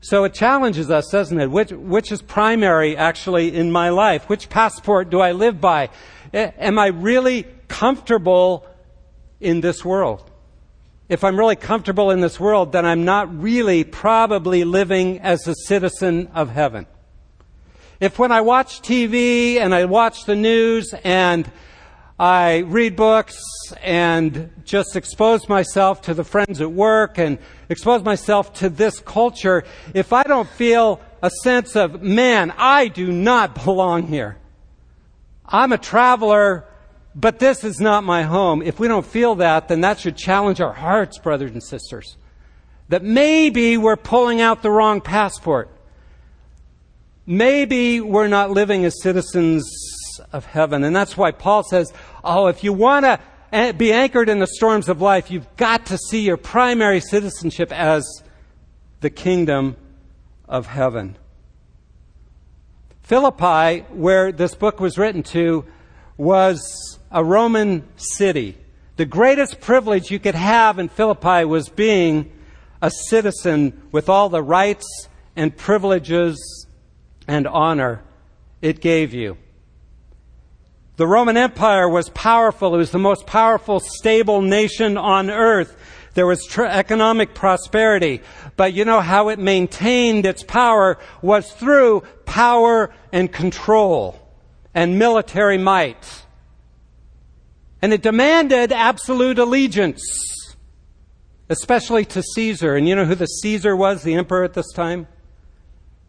So 0.00 0.24
it 0.24 0.32
challenges 0.32 0.90
us, 0.90 1.08
doesn't 1.10 1.40
it? 1.40 1.50
Which, 1.50 1.70
which 1.72 2.12
is 2.12 2.22
primary 2.22 2.96
actually 2.96 3.54
in 3.54 3.72
my 3.72 3.88
life? 3.88 4.28
Which 4.28 4.48
passport 4.48 5.10
do 5.10 5.20
I 5.20 5.32
live 5.32 5.60
by? 5.60 5.90
Am 6.32 6.78
I 6.78 6.88
really 6.88 7.46
comfortable 7.66 8.64
in 9.40 9.60
this 9.60 9.84
world? 9.84 10.30
If 11.08 11.24
I'm 11.24 11.38
really 11.38 11.56
comfortable 11.56 12.10
in 12.10 12.20
this 12.20 12.38
world, 12.38 12.72
then 12.72 12.84
I'm 12.84 13.04
not 13.04 13.40
really 13.40 13.82
probably 13.82 14.64
living 14.64 15.20
as 15.20 15.48
a 15.48 15.54
citizen 15.54 16.28
of 16.34 16.50
heaven. 16.50 16.86
If 17.98 18.18
when 18.18 18.30
I 18.30 18.42
watch 18.42 18.82
TV 18.82 19.56
and 19.56 19.74
I 19.74 19.86
watch 19.86 20.26
the 20.26 20.36
news 20.36 20.94
and 21.02 21.50
I 22.18 22.58
read 22.58 22.96
books 22.96 23.38
and 23.80 24.50
just 24.64 24.96
expose 24.96 25.48
myself 25.48 26.02
to 26.02 26.14
the 26.14 26.24
friends 26.24 26.60
at 26.60 26.72
work 26.72 27.16
and 27.16 27.38
expose 27.68 28.02
myself 28.02 28.52
to 28.54 28.68
this 28.68 28.98
culture, 28.98 29.62
if 29.94 30.12
I 30.12 30.24
don't 30.24 30.48
feel 30.48 31.00
a 31.22 31.30
sense 31.30 31.76
of, 31.76 32.02
man, 32.02 32.52
I 32.58 32.88
do 32.88 33.12
not 33.12 33.54
belong 33.64 34.08
here. 34.08 34.36
I'm 35.46 35.70
a 35.70 35.78
traveler, 35.78 36.64
but 37.14 37.38
this 37.38 37.62
is 37.62 37.78
not 37.78 38.02
my 38.02 38.24
home. 38.24 38.62
If 38.62 38.80
we 38.80 38.88
don't 38.88 39.06
feel 39.06 39.36
that, 39.36 39.68
then 39.68 39.82
that 39.82 40.00
should 40.00 40.16
challenge 40.16 40.60
our 40.60 40.72
hearts, 40.72 41.18
brothers 41.18 41.52
and 41.52 41.62
sisters. 41.62 42.16
That 42.88 43.04
maybe 43.04 43.76
we're 43.76 43.96
pulling 43.96 44.40
out 44.40 44.62
the 44.62 44.70
wrong 44.70 45.00
passport. 45.00 45.70
Maybe 47.26 48.00
we're 48.00 48.28
not 48.28 48.50
living 48.50 48.84
as 48.84 49.00
citizens 49.02 49.87
of 50.32 50.44
heaven. 50.44 50.84
And 50.84 50.94
that's 50.94 51.16
why 51.16 51.30
Paul 51.30 51.62
says, 51.62 51.92
oh, 52.22 52.46
if 52.46 52.64
you 52.64 52.72
want 52.72 53.04
to 53.04 53.72
be 53.74 53.92
anchored 53.92 54.28
in 54.28 54.38
the 54.38 54.46
storms 54.46 54.88
of 54.88 55.00
life, 55.00 55.30
you've 55.30 55.56
got 55.56 55.86
to 55.86 55.98
see 55.98 56.20
your 56.20 56.36
primary 56.36 57.00
citizenship 57.00 57.72
as 57.72 58.04
the 59.00 59.10
kingdom 59.10 59.76
of 60.48 60.66
heaven. 60.66 61.16
Philippi, 63.02 63.86
where 63.90 64.32
this 64.32 64.54
book 64.54 64.80
was 64.80 64.98
written 64.98 65.22
to, 65.22 65.64
was 66.16 66.98
a 67.10 67.24
Roman 67.24 67.88
city. 67.96 68.56
The 68.96 69.06
greatest 69.06 69.60
privilege 69.60 70.10
you 70.10 70.18
could 70.18 70.34
have 70.34 70.78
in 70.78 70.88
Philippi 70.88 71.44
was 71.44 71.68
being 71.68 72.32
a 72.82 72.90
citizen 72.90 73.80
with 73.92 74.08
all 74.08 74.28
the 74.28 74.42
rights 74.42 75.08
and 75.36 75.56
privileges 75.56 76.66
and 77.26 77.46
honor 77.46 78.02
it 78.60 78.80
gave 78.80 79.14
you. 79.14 79.38
The 80.98 81.06
Roman 81.06 81.36
Empire 81.36 81.88
was 81.88 82.10
powerful. 82.10 82.74
It 82.74 82.78
was 82.78 82.90
the 82.90 82.98
most 82.98 83.24
powerful, 83.24 83.78
stable 83.78 84.42
nation 84.42 84.96
on 84.96 85.30
earth. 85.30 85.76
There 86.14 86.26
was 86.26 86.44
tr- 86.44 86.64
economic 86.64 87.34
prosperity. 87.34 88.20
But 88.56 88.74
you 88.74 88.84
know 88.84 89.00
how 89.00 89.28
it 89.28 89.38
maintained 89.38 90.26
its 90.26 90.42
power 90.42 90.98
was 91.22 91.52
through 91.52 92.02
power 92.24 92.92
and 93.12 93.32
control 93.32 94.18
and 94.74 94.98
military 94.98 95.56
might. 95.56 96.24
And 97.80 97.92
it 97.92 98.02
demanded 98.02 98.72
absolute 98.72 99.38
allegiance, 99.38 100.02
especially 101.48 102.06
to 102.06 102.24
Caesar. 102.24 102.74
And 102.74 102.88
you 102.88 102.96
know 102.96 103.04
who 103.04 103.14
the 103.14 103.26
Caesar 103.26 103.76
was, 103.76 104.02
the 104.02 104.14
emperor 104.14 104.42
at 104.42 104.54
this 104.54 104.72
time? 104.72 105.06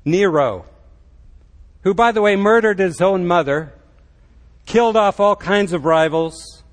Nero, 0.04 0.65
who, 1.84 1.93
by 1.93 2.12
the 2.12 2.23
way, 2.23 2.36
murdered 2.36 2.80
his 2.80 3.02
own 3.02 3.28
mother, 3.28 3.71
killed 4.69 4.95
off 4.95 5.19
all 5.19 5.36
kinds 5.36 5.73
of 5.73 5.84
rivals. 5.84 6.63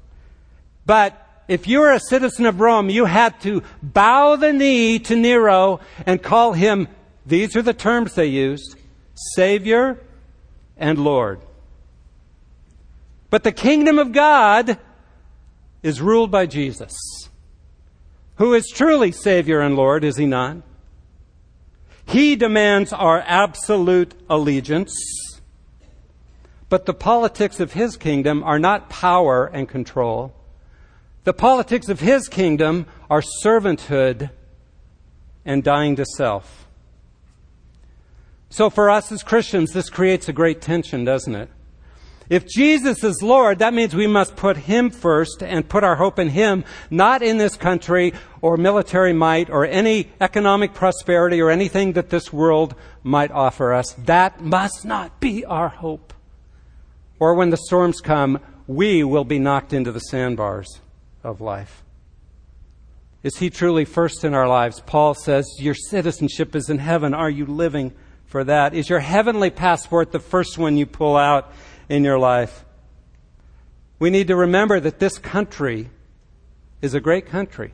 But 0.84 1.20
if 1.48 1.66
you 1.66 1.80
were 1.80 1.92
a 1.92 1.98
citizen 1.98 2.44
of 2.44 2.60
Rome, 2.60 2.90
you 2.90 3.06
had 3.06 3.40
to 3.40 3.62
bow 3.82 4.36
the 4.36 4.52
knee 4.52 4.98
to 5.00 5.16
Nero 5.16 5.80
and 6.04 6.22
call 6.22 6.52
him, 6.52 6.88
these 7.24 7.56
are 7.56 7.62
the 7.62 7.72
terms 7.72 8.14
they 8.14 8.26
used, 8.26 8.76
Savior 9.34 9.98
and 10.76 10.98
Lord. 10.98 11.40
But 13.30 13.44
the 13.44 13.52
kingdom 13.52 13.98
of 13.98 14.12
God 14.12 14.78
is 15.82 16.02
ruled 16.02 16.30
by 16.30 16.44
Jesus, 16.44 16.94
who 18.36 18.52
is 18.52 18.68
truly 18.68 19.10
Savior 19.10 19.60
and 19.60 19.74
Lord, 19.74 20.04
is 20.04 20.18
he 20.18 20.26
not? 20.26 20.58
He 22.04 22.36
demands 22.36 22.92
our 22.92 23.24
absolute 23.26 24.14
allegiance. 24.28 24.94
But 26.68 26.86
the 26.86 26.94
politics 26.94 27.60
of 27.60 27.72
his 27.72 27.96
kingdom 27.96 28.42
are 28.42 28.58
not 28.58 28.88
power 28.88 29.46
and 29.46 29.68
control. 29.68 30.34
The 31.24 31.32
politics 31.32 31.88
of 31.88 32.00
his 32.00 32.28
kingdom 32.28 32.86
are 33.08 33.22
servanthood 33.44 34.30
and 35.44 35.62
dying 35.62 35.96
to 35.96 36.04
self. 36.04 36.66
So 38.50 38.70
for 38.70 38.90
us 38.90 39.12
as 39.12 39.22
Christians, 39.22 39.72
this 39.72 39.90
creates 39.90 40.28
a 40.28 40.32
great 40.32 40.60
tension, 40.60 41.04
doesn't 41.04 41.34
it? 41.34 41.50
If 42.28 42.46
Jesus 42.48 43.04
is 43.04 43.22
Lord, 43.22 43.60
that 43.60 43.72
means 43.72 43.94
we 43.94 44.08
must 44.08 44.34
put 44.34 44.56
Him 44.56 44.90
first 44.90 45.42
and 45.42 45.68
put 45.68 45.84
our 45.84 45.94
hope 45.94 46.18
in 46.18 46.28
Him, 46.28 46.64
not 46.90 47.22
in 47.22 47.38
this 47.38 47.56
country 47.56 48.14
or 48.42 48.56
military 48.56 49.12
might 49.12 49.48
or 49.48 49.64
any 49.64 50.10
economic 50.20 50.74
prosperity 50.74 51.40
or 51.40 51.50
anything 51.50 51.92
that 51.92 52.10
this 52.10 52.32
world 52.32 52.74
might 53.04 53.30
offer 53.30 53.72
us. 53.72 53.92
That 53.92 54.40
must 54.40 54.84
not 54.84 55.20
be 55.20 55.44
our 55.44 55.68
hope. 55.68 56.12
Or 57.18 57.34
when 57.34 57.50
the 57.50 57.56
storms 57.56 58.00
come, 58.00 58.40
we 58.66 59.04
will 59.04 59.24
be 59.24 59.38
knocked 59.38 59.72
into 59.72 59.92
the 59.92 60.00
sandbars 60.00 60.80
of 61.22 61.40
life. 61.40 61.82
Is 63.22 63.38
He 63.38 63.50
truly 63.50 63.84
first 63.84 64.24
in 64.24 64.34
our 64.34 64.48
lives? 64.48 64.80
Paul 64.80 65.14
says, 65.14 65.46
Your 65.58 65.74
citizenship 65.74 66.54
is 66.54 66.68
in 66.68 66.78
heaven. 66.78 67.14
Are 67.14 67.30
you 67.30 67.46
living 67.46 67.92
for 68.26 68.44
that? 68.44 68.74
Is 68.74 68.88
your 68.88 69.00
heavenly 69.00 69.50
passport 69.50 70.12
the 70.12 70.20
first 70.20 70.58
one 70.58 70.76
you 70.76 70.86
pull 70.86 71.16
out? 71.16 71.52
in 71.88 72.04
your 72.04 72.18
life. 72.18 72.64
We 73.98 74.10
need 74.10 74.28
to 74.28 74.36
remember 74.36 74.78
that 74.80 74.98
this 74.98 75.18
country 75.18 75.88
is 76.82 76.94
a 76.94 77.00
great 77.00 77.26
country. 77.26 77.72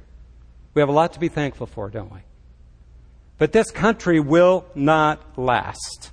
We 0.75 0.81
have 0.81 0.89
a 0.89 0.93
lot 0.93 1.13
to 1.15 1.21
be 1.21 1.29
thankful 1.29 1.67
for, 1.67 1.91
don't 1.91 2.13
we? 2.13 2.21
But 3.39 3.53
this 3.53 3.71
country 3.71 4.21
will 4.21 4.65
not 4.75 5.39
last. 5.39 6.11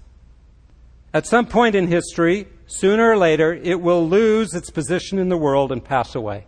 At 1.13 1.25
some 1.25 1.45
point 1.45 1.75
in 1.75 1.87
history, 1.87 2.47
sooner 2.69 3.11
or 3.11 3.17
later, 3.17 3.53
it 3.53 3.81
will 3.81 4.07
lose 4.07 4.53
its 4.53 4.69
position 4.69 5.17
in 5.17 5.29
the 5.29 5.37
world 5.37 5.71
and 5.71 5.83
pass 5.83 6.15
away. 6.15 6.45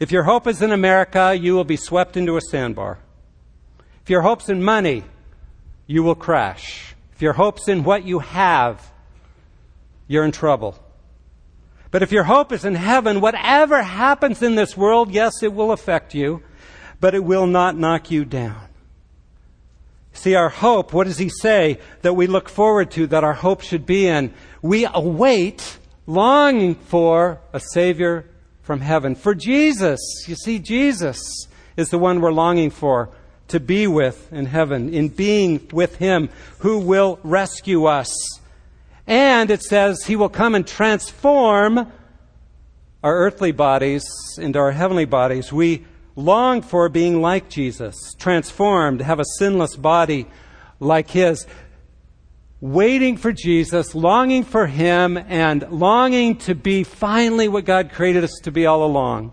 If 0.00 0.10
your 0.10 0.22
hope 0.22 0.46
is 0.46 0.62
in 0.62 0.72
America, 0.72 1.36
you 1.38 1.54
will 1.54 1.64
be 1.64 1.76
swept 1.76 2.16
into 2.16 2.36
a 2.36 2.40
sandbar. 2.40 2.98
If 4.02 4.10
your 4.10 4.22
hope's 4.22 4.48
in 4.48 4.62
money, 4.62 5.04
you 5.86 6.02
will 6.02 6.14
crash. 6.14 6.94
If 7.12 7.20
your 7.20 7.34
hope's 7.34 7.68
in 7.68 7.84
what 7.84 8.04
you 8.04 8.20
have, 8.20 8.92
you're 10.06 10.24
in 10.24 10.32
trouble. 10.32 10.78
But 11.90 12.02
if 12.02 12.12
your 12.12 12.24
hope 12.24 12.52
is 12.52 12.64
in 12.64 12.74
heaven, 12.74 13.20
whatever 13.20 13.82
happens 13.82 14.42
in 14.42 14.54
this 14.54 14.76
world, 14.76 15.10
yes, 15.10 15.42
it 15.42 15.52
will 15.52 15.72
affect 15.72 16.14
you, 16.14 16.42
but 17.00 17.14
it 17.14 17.24
will 17.24 17.46
not 17.46 17.76
knock 17.76 18.10
you 18.10 18.24
down. 18.24 18.67
See, 20.18 20.34
our 20.34 20.48
hope, 20.48 20.92
what 20.92 21.06
does 21.06 21.18
he 21.18 21.28
say 21.28 21.78
that 22.02 22.14
we 22.14 22.26
look 22.26 22.48
forward 22.48 22.90
to, 22.92 23.06
that 23.08 23.24
our 23.24 23.34
hope 23.34 23.62
should 23.62 23.86
be 23.86 24.06
in? 24.06 24.32
We 24.62 24.86
await, 24.92 25.78
longing 26.06 26.74
for 26.74 27.40
a 27.52 27.60
Savior 27.60 28.24
from 28.62 28.80
heaven. 28.80 29.14
For 29.14 29.34
Jesus. 29.34 30.00
You 30.26 30.34
see, 30.34 30.58
Jesus 30.58 31.46
is 31.76 31.90
the 31.90 31.98
one 31.98 32.20
we're 32.20 32.32
longing 32.32 32.70
for 32.70 33.10
to 33.48 33.60
be 33.60 33.86
with 33.86 34.32
in 34.32 34.46
heaven, 34.46 34.92
in 34.92 35.08
being 35.08 35.66
with 35.72 35.96
Him, 35.96 36.28
who 36.58 36.78
will 36.78 37.18
rescue 37.22 37.86
us 37.86 38.12
and 39.08 39.50
it 39.50 39.62
says 39.62 40.04
he 40.04 40.16
will 40.16 40.28
come 40.28 40.54
and 40.54 40.66
transform 40.66 41.78
our 43.02 43.16
earthly 43.16 43.52
bodies 43.52 44.04
into 44.36 44.58
our 44.58 44.70
heavenly 44.70 45.06
bodies. 45.06 45.50
We 45.50 45.86
long 46.18 46.62
for 46.62 46.88
being 46.88 47.22
like 47.22 47.48
Jesus, 47.48 48.14
transformed, 48.18 49.00
have 49.00 49.20
a 49.20 49.24
sinless 49.38 49.76
body 49.76 50.26
like 50.80 51.10
his. 51.10 51.46
Waiting 52.60 53.16
for 53.16 53.32
Jesus, 53.32 53.94
longing 53.94 54.42
for 54.42 54.66
him, 54.66 55.16
and 55.16 55.70
longing 55.70 56.36
to 56.38 56.54
be 56.54 56.82
finally 56.82 57.46
what 57.46 57.64
God 57.64 57.92
created 57.92 58.24
us 58.24 58.40
to 58.42 58.50
be 58.50 58.66
all 58.66 58.84
along 58.84 59.32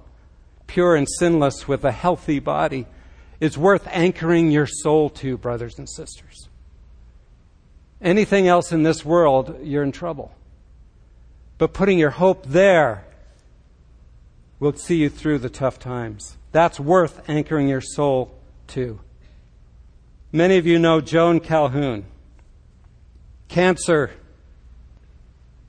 pure 0.67 0.95
and 0.95 1.08
sinless 1.19 1.67
with 1.67 1.84
a 1.86 1.91
healthy 1.91 2.39
body 2.39 2.88
is 3.39 3.56
worth 3.56 3.88
anchoring 3.91 4.50
your 4.50 4.65
soul 4.65 5.12
to, 5.12 5.38
brothers 5.38 5.78
and 5.78 5.88
sisters 5.88 6.50
anything 8.06 8.48
else 8.48 8.71
in 8.71 8.84
this 8.84 9.04
world, 9.04 9.60
you're 9.63 9.84
in 9.84 9.91
trouble. 9.91 10.32
But 11.58 11.74
putting 11.74 11.98
your 11.98 12.12
hope 12.12 12.45
there 12.45 13.06
will 14.60 14.74
see 14.74 14.98
you 14.98 15.10
through 15.10 15.39
the 15.39 15.50
tough 15.50 15.80
times. 15.80 16.38
That's 16.52 16.80
worth 16.80 17.30
anchoring 17.30 17.68
your 17.68 17.82
soul 17.82 18.34
to. 18.68 19.00
Many 20.32 20.58
of 20.58 20.65
you 20.65 20.80
know 20.80 21.02
Joan 21.02 21.39
Calhoun. 21.39 22.06
Cancer 23.48 24.12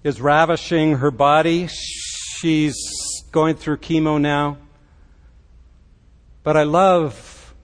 is 0.03 0.21
ravishing 0.21 0.97
her 0.97 1.11
body. 1.11 1.69
She's 1.69 2.77
going 3.33 3.57
through 3.57 3.79
chemo 3.79 4.21
now. 4.21 4.59
But 6.43 6.57
I 6.57 6.63
love 6.63 7.55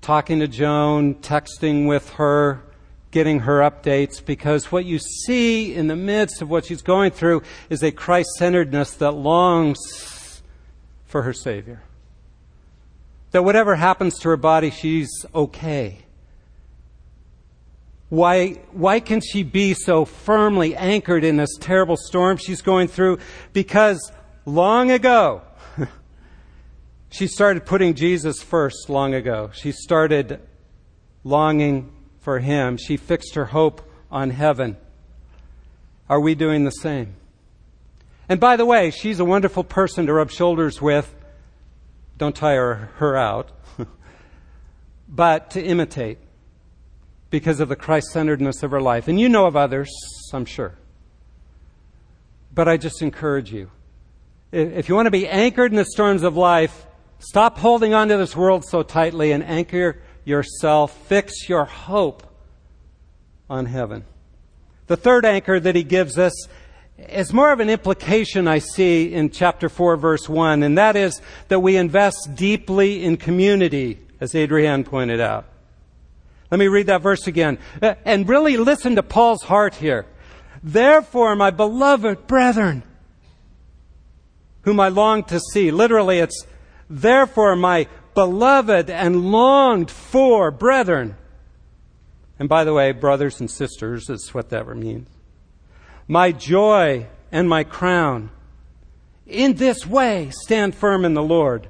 talking 0.00 0.40
to 0.40 0.48
Joan, 0.48 1.16
texting 1.16 1.86
with 1.86 2.08
her, 2.14 2.62
getting 3.10 3.40
her 3.40 3.58
updates 3.58 4.24
because 4.24 4.72
what 4.72 4.84
you 4.84 4.98
see 4.98 5.74
in 5.74 5.88
the 5.88 5.96
midst 5.96 6.40
of 6.40 6.48
what 6.48 6.64
she's 6.64 6.82
going 6.82 7.10
through 7.10 7.42
is 7.68 7.82
a 7.82 7.92
Christ 7.92 8.30
centeredness 8.38 8.94
that 8.94 9.12
longs 9.12 9.78
for 11.10 11.22
her 11.22 11.32
Savior. 11.32 11.82
That 13.32 13.44
whatever 13.44 13.74
happens 13.74 14.18
to 14.20 14.28
her 14.30 14.36
body, 14.36 14.70
she's 14.70 15.10
okay. 15.34 15.98
Why, 18.08 18.60
why 18.72 19.00
can 19.00 19.20
she 19.20 19.42
be 19.42 19.74
so 19.74 20.04
firmly 20.04 20.74
anchored 20.74 21.22
in 21.22 21.36
this 21.36 21.56
terrible 21.60 21.96
storm 21.96 22.38
she's 22.38 22.62
going 22.62 22.88
through? 22.88 23.18
Because 23.52 24.12
long 24.44 24.90
ago, 24.90 25.42
she 27.10 27.26
started 27.26 27.66
putting 27.66 27.94
Jesus 27.94 28.42
first 28.42 28.88
long 28.88 29.14
ago. 29.14 29.50
She 29.52 29.72
started 29.72 30.40
longing 31.22 31.92
for 32.20 32.38
him. 32.38 32.76
She 32.76 32.96
fixed 32.96 33.34
her 33.34 33.46
hope 33.46 33.82
on 34.10 34.30
heaven. 34.30 34.76
Are 36.08 36.20
we 36.20 36.34
doing 36.34 36.64
the 36.64 36.70
same? 36.70 37.14
And 38.30 38.38
by 38.38 38.56
the 38.56 38.64
way, 38.64 38.92
she's 38.92 39.18
a 39.18 39.24
wonderful 39.24 39.64
person 39.64 40.06
to 40.06 40.12
rub 40.12 40.30
shoulders 40.30 40.80
with. 40.80 41.12
Don't 42.16 42.34
tire 42.34 42.92
her 42.98 43.16
out. 43.16 43.50
but 45.08 45.50
to 45.50 45.62
imitate 45.62 46.18
because 47.30 47.58
of 47.58 47.68
the 47.68 47.74
Christ 47.74 48.06
centeredness 48.12 48.62
of 48.62 48.70
her 48.70 48.80
life. 48.80 49.08
And 49.08 49.18
you 49.18 49.28
know 49.28 49.46
of 49.46 49.56
others, 49.56 49.90
I'm 50.32 50.44
sure. 50.44 50.76
But 52.54 52.68
I 52.68 52.76
just 52.76 53.02
encourage 53.02 53.52
you. 53.52 53.68
If 54.52 54.88
you 54.88 54.94
want 54.94 55.06
to 55.06 55.10
be 55.10 55.26
anchored 55.26 55.72
in 55.72 55.76
the 55.76 55.84
storms 55.84 56.22
of 56.22 56.36
life, 56.36 56.86
stop 57.18 57.58
holding 57.58 57.94
on 57.94 58.08
to 58.08 58.16
this 58.16 58.36
world 58.36 58.64
so 58.64 58.84
tightly 58.84 59.32
and 59.32 59.42
anchor 59.42 60.00
yourself, 60.24 60.96
fix 61.08 61.48
your 61.48 61.64
hope 61.64 62.22
on 63.48 63.66
heaven. 63.66 64.04
The 64.86 64.96
third 64.96 65.24
anchor 65.24 65.58
that 65.58 65.74
he 65.74 65.82
gives 65.82 66.16
us 66.16 66.46
is 67.08 67.32
more 67.32 67.52
of 67.52 67.60
an 67.60 67.70
implication 67.70 68.46
I 68.46 68.58
see 68.58 69.12
in 69.12 69.30
chapter 69.30 69.68
4, 69.68 69.96
verse 69.96 70.28
1, 70.28 70.62
and 70.62 70.78
that 70.78 70.96
is 70.96 71.20
that 71.48 71.60
we 71.60 71.76
invest 71.76 72.34
deeply 72.34 73.04
in 73.04 73.16
community, 73.16 73.98
as 74.20 74.34
Adrienne 74.34 74.84
pointed 74.84 75.20
out. 75.20 75.46
Let 76.50 76.58
me 76.58 76.68
read 76.68 76.86
that 76.86 77.02
verse 77.02 77.26
again. 77.26 77.58
Uh, 77.80 77.94
and 78.04 78.28
really 78.28 78.56
listen 78.56 78.96
to 78.96 79.02
Paul's 79.02 79.42
heart 79.42 79.74
here. 79.74 80.06
Therefore, 80.62 81.36
my 81.36 81.50
beloved 81.50 82.26
brethren, 82.26 82.82
whom 84.62 84.80
I 84.80 84.88
long 84.88 85.24
to 85.24 85.40
see. 85.40 85.70
Literally, 85.70 86.18
it's 86.18 86.46
Therefore, 86.90 87.54
my 87.54 87.86
beloved 88.14 88.90
and 88.90 89.30
longed 89.30 89.90
for 89.92 90.50
brethren. 90.50 91.16
And 92.38 92.48
by 92.48 92.64
the 92.64 92.74
way, 92.74 92.90
brothers 92.90 93.38
and 93.38 93.48
sisters 93.48 94.10
is 94.10 94.34
what 94.34 94.50
that 94.50 94.66
means. 94.76 95.08
My 96.10 96.32
joy 96.32 97.06
and 97.30 97.48
my 97.48 97.62
crown. 97.62 98.30
In 99.28 99.54
this 99.54 99.86
way, 99.86 100.30
stand 100.42 100.74
firm 100.74 101.04
in 101.04 101.14
the 101.14 101.22
Lord, 101.22 101.68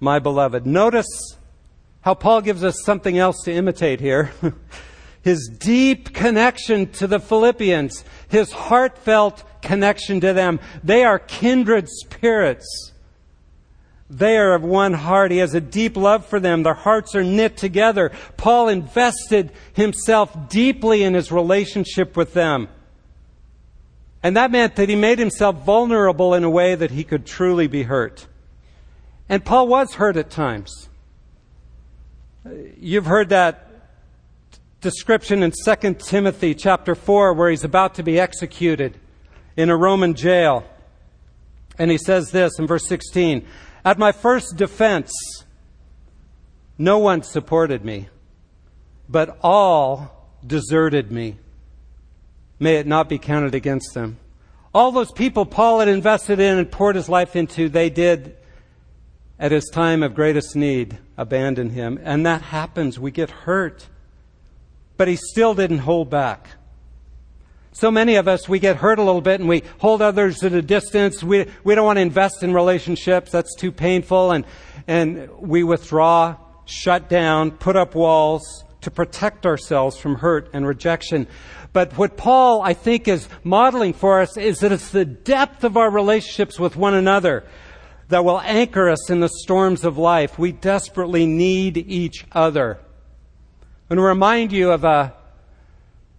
my 0.00 0.18
beloved. 0.18 0.66
Notice 0.66 1.06
how 2.00 2.14
Paul 2.14 2.40
gives 2.40 2.64
us 2.64 2.82
something 2.82 3.16
else 3.16 3.44
to 3.44 3.52
imitate 3.52 4.00
here. 4.00 4.32
his 5.22 5.48
deep 5.56 6.12
connection 6.12 6.90
to 6.94 7.06
the 7.06 7.20
Philippians, 7.20 8.04
his 8.26 8.50
heartfelt 8.50 9.44
connection 9.62 10.18
to 10.22 10.32
them. 10.32 10.58
They 10.82 11.04
are 11.04 11.20
kindred 11.20 11.88
spirits. 11.88 12.90
They 14.10 14.36
are 14.36 14.54
of 14.54 14.64
one 14.64 14.94
heart. 14.94 15.30
He 15.30 15.38
has 15.38 15.54
a 15.54 15.60
deep 15.60 15.96
love 15.96 16.26
for 16.26 16.40
them. 16.40 16.64
Their 16.64 16.74
hearts 16.74 17.14
are 17.14 17.22
knit 17.22 17.56
together. 17.56 18.10
Paul 18.36 18.66
invested 18.66 19.52
himself 19.74 20.48
deeply 20.48 21.04
in 21.04 21.14
his 21.14 21.30
relationship 21.30 22.16
with 22.16 22.34
them. 22.34 22.66
And 24.24 24.38
that 24.38 24.50
meant 24.50 24.76
that 24.76 24.88
he 24.88 24.96
made 24.96 25.18
himself 25.18 25.64
vulnerable 25.66 26.32
in 26.32 26.44
a 26.44 26.50
way 26.50 26.74
that 26.74 26.90
he 26.90 27.04
could 27.04 27.26
truly 27.26 27.66
be 27.66 27.82
hurt. 27.82 28.26
And 29.28 29.44
Paul 29.44 29.68
was 29.68 29.92
hurt 29.94 30.16
at 30.16 30.30
times. 30.30 30.88
Uh, 32.46 32.52
you've 32.78 33.04
heard 33.04 33.28
that 33.28 33.68
description 34.80 35.42
in 35.42 35.52
2 35.52 35.94
Timothy 35.98 36.54
chapter 36.54 36.94
4 36.94 37.34
where 37.34 37.50
he's 37.50 37.64
about 37.64 37.96
to 37.96 38.02
be 38.02 38.18
executed 38.18 38.98
in 39.58 39.68
a 39.68 39.76
Roman 39.76 40.14
jail. 40.14 40.64
And 41.78 41.90
he 41.90 41.98
says 41.98 42.30
this 42.30 42.58
in 42.58 42.66
verse 42.66 42.86
16 42.86 43.46
At 43.84 43.98
my 43.98 44.10
first 44.10 44.56
defense, 44.56 45.12
no 46.78 46.98
one 46.98 47.22
supported 47.22 47.84
me, 47.84 48.08
but 49.06 49.36
all 49.42 50.30
deserted 50.46 51.12
me. 51.12 51.36
May 52.58 52.76
it 52.76 52.86
not 52.86 53.08
be 53.08 53.18
counted 53.18 53.54
against 53.54 53.94
them. 53.94 54.18
All 54.72 54.92
those 54.92 55.12
people 55.12 55.46
Paul 55.46 55.80
had 55.80 55.88
invested 55.88 56.40
in 56.40 56.58
and 56.58 56.70
poured 56.70 56.96
his 56.96 57.08
life 57.08 57.36
into, 57.36 57.68
they 57.68 57.90
did, 57.90 58.36
at 59.38 59.52
his 59.52 59.68
time 59.72 60.02
of 60.02 60.14
greatest 60.14 60.56
need, 60.56 60.98
abandon 61.16 61.70
him. 61.70 61.98
And 62.02 62.26
that 62.26 62.42
happens. 62.42 62.98
We 62.98 63.10
get 63.10 63.30
hurt. 63.30 63.88
But 64.96 65.08
he 65.08 65.16
still 65.16 65.54
didn't 65.54 65.78
hold 65.78 66.10
back. 66.10 66.48
So 67.72 67.90
many 67.90 68.14
of 68.14 68.28
us, 68.28 68.48
we 68.48 68.60
get 68.60 68.76
hurt 68.76 69.00
a 69.00 69.02
little 69.02 69.20
bit 69.20 69.40
and 69.40 69.48
we 69.48 69.64
hold 69.78 70.00
others 70.00 70.44
at 70.44 70.52
a 70.52 70.62
distance. 70.62 71.24
We, 71.24 71.46
we 71.64 71.74
don't 71.74 71.84
want 71.84 71.96
to 71.96 72.02
invest 72.02 72.44
in 72.44 72.54
relationships. 72.54 73.32
That's 73.32 73.52
too 73.56 73.72
painful. 73.72 74.30
And, 74.30 74.44
and 74.86 75.28
we 75.40 75.64
withdraw, 75.64 76.36
shut 76.66 77.08
down, 77.08 77.50
put 77.50 77.74
up 77.74 77.96
walls 77.96 78.64
to 78.82 78.92
protect 78.92 79.44
ourselves 79.44 79.96
from 79.96 80.14
hurt 80.16 80.50
and 80.52 80.64
rejection. 80.64 81.26
But 81.74 81.98
what 81.98 82.16
Paul, 82.16 82.62
I 82.62 82.72
think, 82.72 83.08
is 83.08 83.28
modeling 83.42 83.94
for 83.94 84.20
us 84.20 84.36
is 84.36 84.60
that 84.60 84.70
it's 84.70 84.90
the 84.90 85.04
depth 85.04 85.64
of 85.64 85.76
our 85.76 85.90
relationships 85.90 86.58
with 86.58 86.76
one 86.76 86.94
another 86.94 87.44
that 88.08 88.24
will 88.24 88.40
anchor 88.40 88.88
us 88.88 89.10
in 89.10 89.18
the 89.18 89.28
storms 89.28 89.84
of 89.84 89.98
life. 89.98 90.38
We 90.38 90.52
desperately 90.52 91.26
need 91.26 91.76
each 91.76 92.26
other. 92.30 92.78
I'm 93.90 93.96
going 93.96 93.96
to 93.96 94.02
remind 94.02 94.52
you 94.52 94.70
of 94.70 94.84
a 94.84 95.14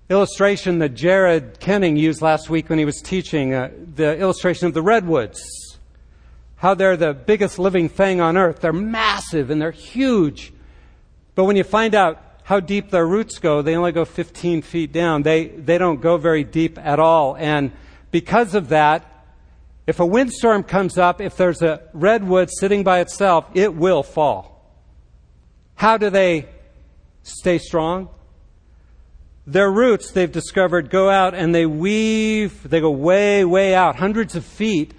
illustration 0.09 0.79
that 0.79 0.89
Jared 0.89 1.61
Kenning 1.61 1.95
used 1.95 2.21
last 2.21 2.49
week 2.49 2.69
when 2.69 2.77
he 2.77 2.85
was 2.85 3.01
teaching, 3.01 3.53
uh, 3.53 3.71
the 3.95 4.19
illustration 4.19 4.67
of 4.67 4.73
the 4.73 4.81
redwoods. 4.81 5.39
How 6.57 6.73
they're 6.73 6.97
the 6.97 7.13
biggest 7.13 7.59
living 7.59 7.87
thing 7.87 8.19
on 8.19 8.35
earth. 8.35 8.59
They're 8.59 8.73
massive 8.73 9.49
and 9.49 9.61
they're 9.61 9.71
huge. 9.71 10.51
But 11.33 11.45
when 11.45 11.55
you 11.55 11.63
find 11.63 11.95
out 11.95 12.24
how 12.45 12.59
deep 12.59 12.91
their 12.91 13.07
roots 13.07 13.39
go, 13.39 13.63
they 13.63 13.75
only 13.75 13.91
go 13.91 14.05
15 14.05 14.61
feet 14.61 14.91
down. 14.91 15.23
They, 15.23 15.47
they 15.47 15.79
don't 15.79 15.99
go 15.99 16.17
very 16.17 16.43
deep 16.43 16.77
at 16.77 16.99
all. 16.99 17.35
And 17.35 17.71
because 18.11 18.53
of 18.53 18.69
that, 18.69 19.25
if 19.87 19.99
a 19.99 20.05
windstorm 20.05 20.61
comes 20.61 20.99
up, 20.99 21.21
if 21.21 21.37
there's 21.37 21.63
a 21.63 21.81
redwood 21.91 22.51
sitting 22.51 22.83
by 22.83 22.99
itself, 22.99 23.49
it 23.55 23.73
will 23.73 24.03
fall. 24.03 24.63
How 25.73 25.97
do 25.97 26.11
they 26.11 26.47
stay 27.23 27.57
strong? 27.57 28.09
Their 29.47 29.71
roots, 29.71 30.11
they've 30.11 30.31
discovered, 30.31 30.91
go 30.91 31.09
out 31.09 31.33
and 31.33 31.53
they 31.53 31.65
weave, 31.65 32.69
they 32.69 32.79
go 32.79 32.91
way, 32.91 33.43
way 33.43 33.73
out, 33.73 33.95
hundreds 33.95 34.35
of 34.35 34.45
feet, 34.45 34.93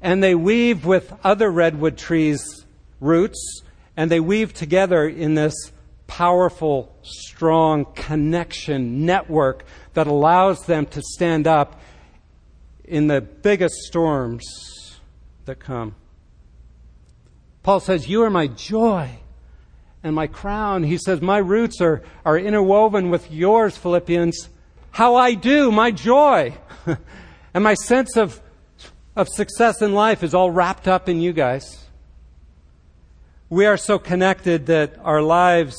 and 0.00 0.22
they 0.22 0.34
weave 0.34 0.86
with 0.86 1.12
other 1.22 1.50
redwood 1.50 1.98
trees' 1.98 2.64
roots, 3.00 3.60
and 3.98 4.10
they 4.10 4.20
weave 4.20 4.54
together 4.54 5.06
in 5.06 5.34
this 5.34 5.72
powerful, 6.06 6.96
strong 7.02 7.86
connection 7.94 9.04
network 9.04 9.64
that 9.94 10.06
allows 10.06 10.66
them 10.66 10.86
to 10.86 11.02
stand 11.02 11.46
up 11.46 11.80
in 12.84 13.06
the 13.06 13.20
biggest 13.20 13.74
storms 13.82 14.44
that 15.44 15.58
come. 15.58 15.94
Paul 17.62 17.80
says, 17.80 18.08
You 18.08 18.22
are 18.22 18.30
my 18.30 18.46
joy 18.46 19.10
and 20.02 20.14
my 20.14 20.28
crown. 20.28 20.84
He 20.84 20.98
says, 20.98 21.20
My 21.20 21.38
roots 21.38 21.80
are, 21.80 22.02
are 22.24 22.38
interwoven 22.38 23.10
with 23.10 23.30
yours, 23.30 23.76
Philippians. 23.76 24.48
How 24.92 25.16
I 25.16 25.34
do, 25.34 25.72
my 25.72 25.90
joy. 25.90 26.54
and 27.54 27.64
my 27.64 27.74
sense 27.74 28.16
of, 28.16 28.40
of 29.16 29.28
success 29.28 29.82
in 29.82 29.94
life 29.94 30.22
is 30.22 30.34
all 30.34 30.50
wrapped 30.50 30.86
up 30.86 31.08
in 31.08 31.20
you 31.20 31.32
guys. 31.32 31.85
We 33.48 33.66
are 33.66 33.76
so 33.76 34.00
connected 34.00 34.66
that 34.66 34.98
our 35.04 35.22
lives 35.22 35.76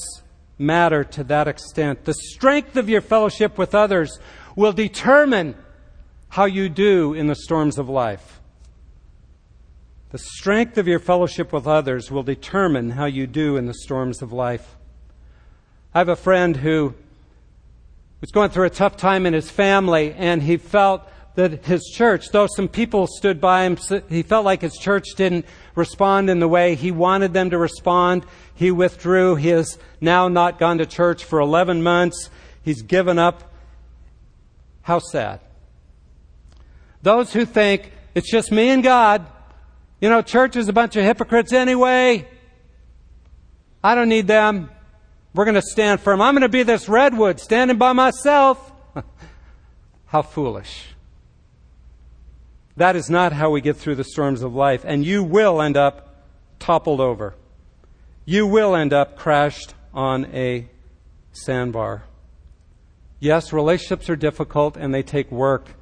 matter 0.57 1.03
to 1.03 1.23
that 1.25 1.49
extent. 1.49 2.05
The 2.05 2.13
strength 2.13 2.77
of 2.77 2.87
your 2.87 3.01
fellowship 3.01 3.57
with 3.57 3.75
others 3.75 4.19
will 4.55 4.71
determine 4.71 5.55
how 6.29 6.45
you 6.45 6.69
do 6.69 7.13
in 7.13 7.27
the 7.27 7.35
storms 7.35 7.77
of 7.77 7.89
life. 7.89 8.39
The 10.11 10.17
strength 10.17 10.77
of 10.77 10.87
your 10.87 10.99
fellowship 10.99 11.51
with 11.51 11.67
others 11.67 12.09
will 12.09 12.23
determine 12.23 12.91
how 12.91 13.05
you 13.05 13.27
do 13.27 13.57
in 13.57 13.65
the 13.65 13.73
storms 13.73 14.21
of 14.21 14.31
life. 14.31 14.77
I 15.93 15.99
have 15.99 16.09
a 16.09 16.15
friend 16.15 16.55
who 16.55 16.95
was 18.21 18.31
going 18.31 18.49
through 18.49 18.67
a 18.67 18.69
tough 18.69 18.95
time 18.95 19.25
in 19.25 19.33
his 19.33 19.51
family, 19.51 20.13
and 20.13 20.41
he 20.41 20.55
felt 20.55 21.01
that 21.37 21.65
his 21.65 21.83
church, 21.93 22.29
though 22.31 22.47
some 22.47 22.67
people 22.67 23.05
stood 23.05 23.39
by 23.39 23.63
him, 23.63 23.77
he 24.09 24.23
felt 24.23 24.43
like 24.43 24.59
his 24.59 24.75
church 24.75 25.05
didn't 25.15 25.45
respond 25.75 26.31
in 26.31 26.39
the 26.39 26.47
way 26.47 26.73
he 26.73 26.89
wanted 26.89 27.31
them 27.31 27.51
to 27.51 27.59
respond. 27.59 28.25
He 28.55 28.71
withdrew. 28.71 29.35
He 29.35 29.49
has 29.49 29.77
now 30.01 30.29
not 30.29 30.57
gone 30.57 30.79
to 30.79 30.87
church 30.87 31.23
for 31.23 31.39
11 31.39 31.83
months. 31.83 32.31
He's 32.63 32.81
given 32.81 33.19
up. 33.19 33.53
How 34.81 34.97
sad. 34.97 35.39
Those 37.03 37.31
who 37.31 37.45
think 37.45 37.91
it's 38.15 38.31
just 38.31 38.51
me 38.51 38.69
and 38.69 38.81
God, 38.81 39.23
you 40.01 40.09
know, 40.09 40.23
church 40.23 40.55
is 40.55 40.67
a 40.69 40.73
bunch 40.73 40.95
of 40.95 41.03
hypocrites 41.03 41.53
anyway. 41.53 42.27
I 43.83 43.93
don't 43.93 44.09
need 44.09 44.25
them. 44.25 44.71
We're 45.35 45.45
going 45.45 45.53
to 45.53 45.61
stand 45.61 46.01
firm. 46.01 46.19
I'm 46.19 46.33
going 46.33 46.41
to 46.41 46.49
be 46.49 46.63
this 46.63 46.89
redwood 46.89 47.39
standing 47.39 47.77
by 47.77 47.93
myself. 47.93 48.71
how 50.07 50.23
foolish. 50.23 50.96
That 52.77 52.95
is 52.95 53.09
not 53.09 53.33
how 53.33 53.49
we 53.49 53.61
get 53.61 53.77
through 53.77 53.95
the 53.95 54.03
storms 54.03 54.41
of 54.41 54.55
life. 54.55 54.83
And 54.85 55.05
you 55.05 55.23
will 55.23 55.61
end 55.61 55.77
up 55.77 56.15
toppled 56.59 57.01
over. 57.01 57.35
You 58.25 58.47
will 58.47 58.75
end 58.75 58.93
up 58.93 59.17
crashed 59.17 59.73
on 59.93 60.25
a 60.33 60.67
sandbar. 61.31 62.03
Yes, 63.19 63.51
relationships 63.51 64.09
are 64.09 64.15
difficult 64.15 64.77
and 64.77 64.93
they 64.93 65.03
take 65.03 65.31
work 65.31 65.77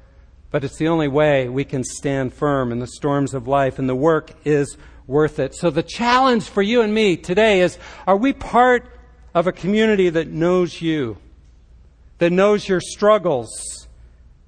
but 0.50 0.64
it's 0.64 0.78
the 0.78 0.88
only 0.88 1.08
way 1.08 1.48
we 1.48 1.64
can 1.64 1.84
stand 1.84 2.32
firm 2.32 2.72
in 2.72 2.78
the 2.78 2.86
storms 2.86 3.34
of 3.34 3.46
life, 3.46 3.78
and 3.78 3.88
the 3.88 3.94
work 3.94 4.30
is 4.44 4.76
worth 5.06 5.38
it. 5.38 5.54
So 5.54 5.70
the 5.70 5.82
challenge 5.82 6.44
for 6.44 6.62
you 6.62 6.82
and 6.82 6.94
me 6.94 7.16
today 7.16 7.60
is 7.60 7.78
are 8.06 8.16
we 8.16 8.32
part 8.32 8.86
of 9.34 9.46
a 9.46 9.52
community 9.52 10.08
that 10.08 10.28
knows 10.28 10.80
you, 10.80 11.18
that 12.18 12.32
knows 12.32 12.68
your 12.68 12.80
struggles, 12.80 13.86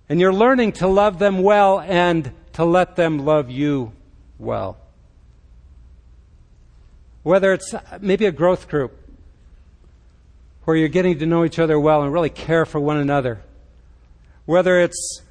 and 0.08 0.18
you're 0.18 0.32
learning 0.32 0.72
to 0.72 0.86
love 0.86 1.18
them 1.18 1.42
well 1.42 1.80
and 1.80 2.32
to 2.58 2.64
let 2.64 2.96
them 2.96 3.24
love 3.24 3.52
you 3.52 3.92
well? 4.36 4.76
Whether 7.22 7.52
it's 7.52 7.72
maybe 8.00 8.26
a 8.26 8.32
growth 8.32 8.66
group 8.66 8.98
where 10.64 10.76
you're 10.76 10.88
getting 10.88 11.20
to 11.20 11.24
know 11.24 11.44
each 11.44 11.60
other 11.60 11.78
well 11.78 12.02
and 12.02 12.12
really 12.12 12.30
care 12.30 12.66
for 12.66 12.80
one 12.80 12.96
another, 12.96 13.40
whether 14.44 14.80
it's 14.80 15.22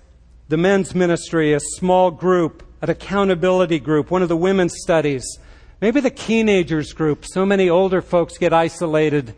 the 0.48 0.56
men's 0.56 0.96
ministry, 0.96 1.52
a 1.52 1.60
small 1.60 2.12
group, 2.12 2.66
an 2.82 2.90
accountability 2.90 3.80
group, 3.80 4.10
one 4.10 4.22
of 4.22 4.30
the 4.30 4.38
women's 4.38 4.76
studies, 4.78 5.38
maybe 5.82 6.00
the 6.00 6.10
teenagers 6.10 6.94
group. 6.94 7.26
So 7.26 7.46
many 7.46 7.70
older 7.70 8.02
folks 8.02 8.38
get 8.38 8.54
isolated. 8.54 9.36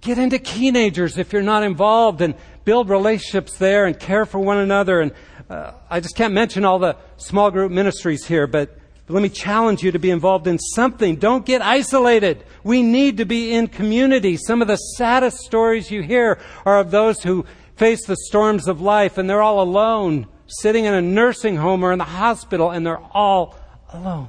Get 0.00 0.18
into 0.18 0.38
teenagers 0.38 1.18
if 1.18 1.32
you're 1.32 1.42
not 1.42 1.62
involved 1.62 2.20
and 2.20 2.34
build 2.64 2.88
relationships 2.88 3.56
there 3.58 3.86
and 3.86 3.98
care 3.98 4.26
for 4.26 4.38
one 4.38 4.58
another. 4.58 5.00
And 5.00 5.12
uh, 5.48 5.72
I 5.88 6.00
just 6.00 6.16
can't 6.16 6.34
mention 6.34 6.64
all 6.64 6.78
the 6.78 6.96
small 7.16 7.50
group 7.50 7.70
ministries 7.70 8.26
here, 8.26 8.46
but 8.46 8.76
But 9.06 9.14
let 9.14 9.22
me 9.22 9.30
challenge 9.30 9.82
you 9.82 9.92
to 9.92 9.98
be 9.98 10.10
involved 10.10 10.46
in 10.46 10.58
something. 10.58 11.16
Don't 11.16 11.46
get 11.46 11.62
isolated. 11.62 12.44
We 12.62 12.82
need 12.82 13.16
to 13.16 13.24
be 13.24 13.54
in 13.54 13.68
community. 13.68 14.36
Some 14.36 14.60
of 14.60 14.68
the 14.68 14.76
saddest 14.76 15.38
stories 15.38 15.90
you 15.90 16.02
hear 16.02 16.38
are 16.66 16.78
of 16.78 16.90
those 16.90 17.22
who 17.22 17.46
face 17.76 18.04
the 18.06 18.16
storms 18.28 18.68
of 18.68 18.82
life 18.82 19.16
and 19.16 19.30
they're 19.30 19.40
all 19.40 19.62
alone, 19.62 20.26
sitting 20.46 20.84
in 20.84 20.92
a 20.92 21.00
nursing 21.00 21.56
home 21.56 21.82
or 21.82 21.92
in 21.92 21.98
the 21.98 22.04
hospital, 22.04 22.70
and 22.70 22.84
they're 22.84 23.00
all 23.14 23.54
alone. 23.94 24.28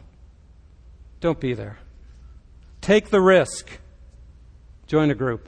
Don't 1.19 1.41
be 1.41 1.53
there. 1.53 1.79
Take 2.79 3.09
the 3.09 3.19
risk. 3.19 3.67
Join 4.89 5.11
a 5.11 5.15
group. 5.15 5.47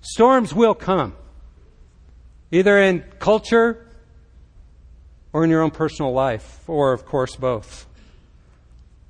Storms 0.00 0.54
will 0.54 0.74
come, 0.74 1.14
either 2.50 2.78
in 2.78 3.04
culture 3.18 3.86
or 5.30 5.44
in 5.44 5.50
your 5.50 5.60
own 5.60 5.70
personal 5.70 6.10
life, 6.12 6.64
or, 6.66 6.94
of 6.94 7.04
course, 7.04 7.36
both. 7.36 7.86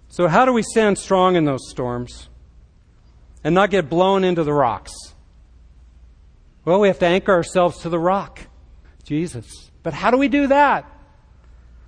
So, 0.09 0.27
how 0.27 0.45
do 0.45 0.53
we 0.53 0.65
stand 0.65 0.99
strong 0.99 1.37
in 1.37 1.45
those 1.45 1.71
storms 1.71 2.29
and 3.45 3.55
not 3.55 3.71
get 3.71 3.89
blown 3.89 4.25
into 4.25 4.43
the 4.43 4.53
rocks? 4.53 4.93
Well, 6.65 6.81
we 6.81 6.89
have 6.89 6.99
to 6.99 7.07
anchor 7.07 7.33
ourselves 7.33 7.79
to 7.83 7.89
the 7.89 8.01
rock, 8.01 8.41
Jesus. 9.05 9.71
But 9.85 9.95
how 9.95 10.11
do 10.11 10.19
we 10.19 10.27
do 10.27 10.49
that? 10.49 10.91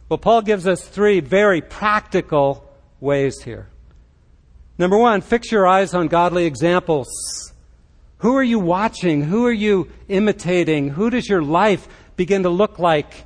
Well, 0.09 0.18
Paul 0.18 0.42
gives 0.42 0.68
us 0.68 0.86
three 0.86 1.18
very 1.18 1.61
practical 1.61 2.72
ways 3.01 3.42
here. 3.42 3.68
Number 4.77 4.99
one, 4.99 5.20
fix 5.20 5.53
your 5.53 5.66
eyes 5.66 5.95
on 5.95 6.09
godly 6.09 6.47
examples. 6.47 7.09
Who 8.18 8.37
are 8.37 8.43
you 8.43 8.59
watching? 8.59 9.22
Who 9.22 9.47
are 9.47 9.53
you 9.53 9.91
imitating? 10.09 10.89
Who 10.91 11.11
does 11.11 11.29
your 11.29 11.43
life 11.43 11.87
begin 12.16 12.43
to 12.43 12.51
look 12.51 12.79
like? 12.79 13.25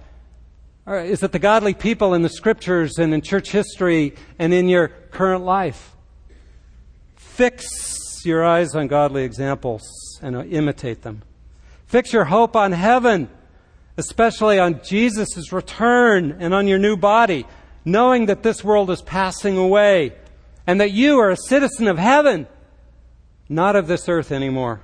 Is 0.87 1.23
it 1.23 1.33
the 1.33 1.39
godly 1.39 1.75
people 1.75 2.15
in 2.15 2.23
the 2.23 2.29
scriptures 2.29 2.99
and 2.99 3.15
in 3.15 3.21
church 3.21 3.51
history 3.51 4.15
and 4.39 4.53
in 4.53 4.69
your 4.69 4.89
current 4.89 5.45
life? 5.45 5.95
Fix 7.17 8.25
your 8.25 8.45
eyes 8.45 8.75
on 8.75 8.89
godly 8.89 9.23
examples 9.25 9.83
and 10.21 10.37
imitate 10.53 11.03
them. 11.03 11.23
Fix 11.87 12.13
your 12.13 12.25
hope 12.25 12.57
on 12.57 12.73
heaven, 12.73 13.31
especially 13.97 14.59
on 14.59 14.81
Jesus' 14.83 15.53
return 15.53 16.37
and 16.41 16.53
on 16.53 16.67
your 16.67 16.79
new 16.79 16.97
body, 16.97 17.47
knowing 17.85 18.27
that 18.27 18.43
this 18.43 18.65
world 18.65 18.91
is 18.91 19.01
passing 19.03 19.57
away 19.57 20.13
and 20.69 20.83
that 20.83 20.93
you 20.93 21.19
are 21.19 21.31
a 21.31 21.37
citizen 21.37 21.89
of 21.89 21.97
heaven, 21.97 22.47
not 23.49 23.75
of 23.75 23.87
this 23.87 24.07
earth 24.07 24.31
anymore. 24.31 24.83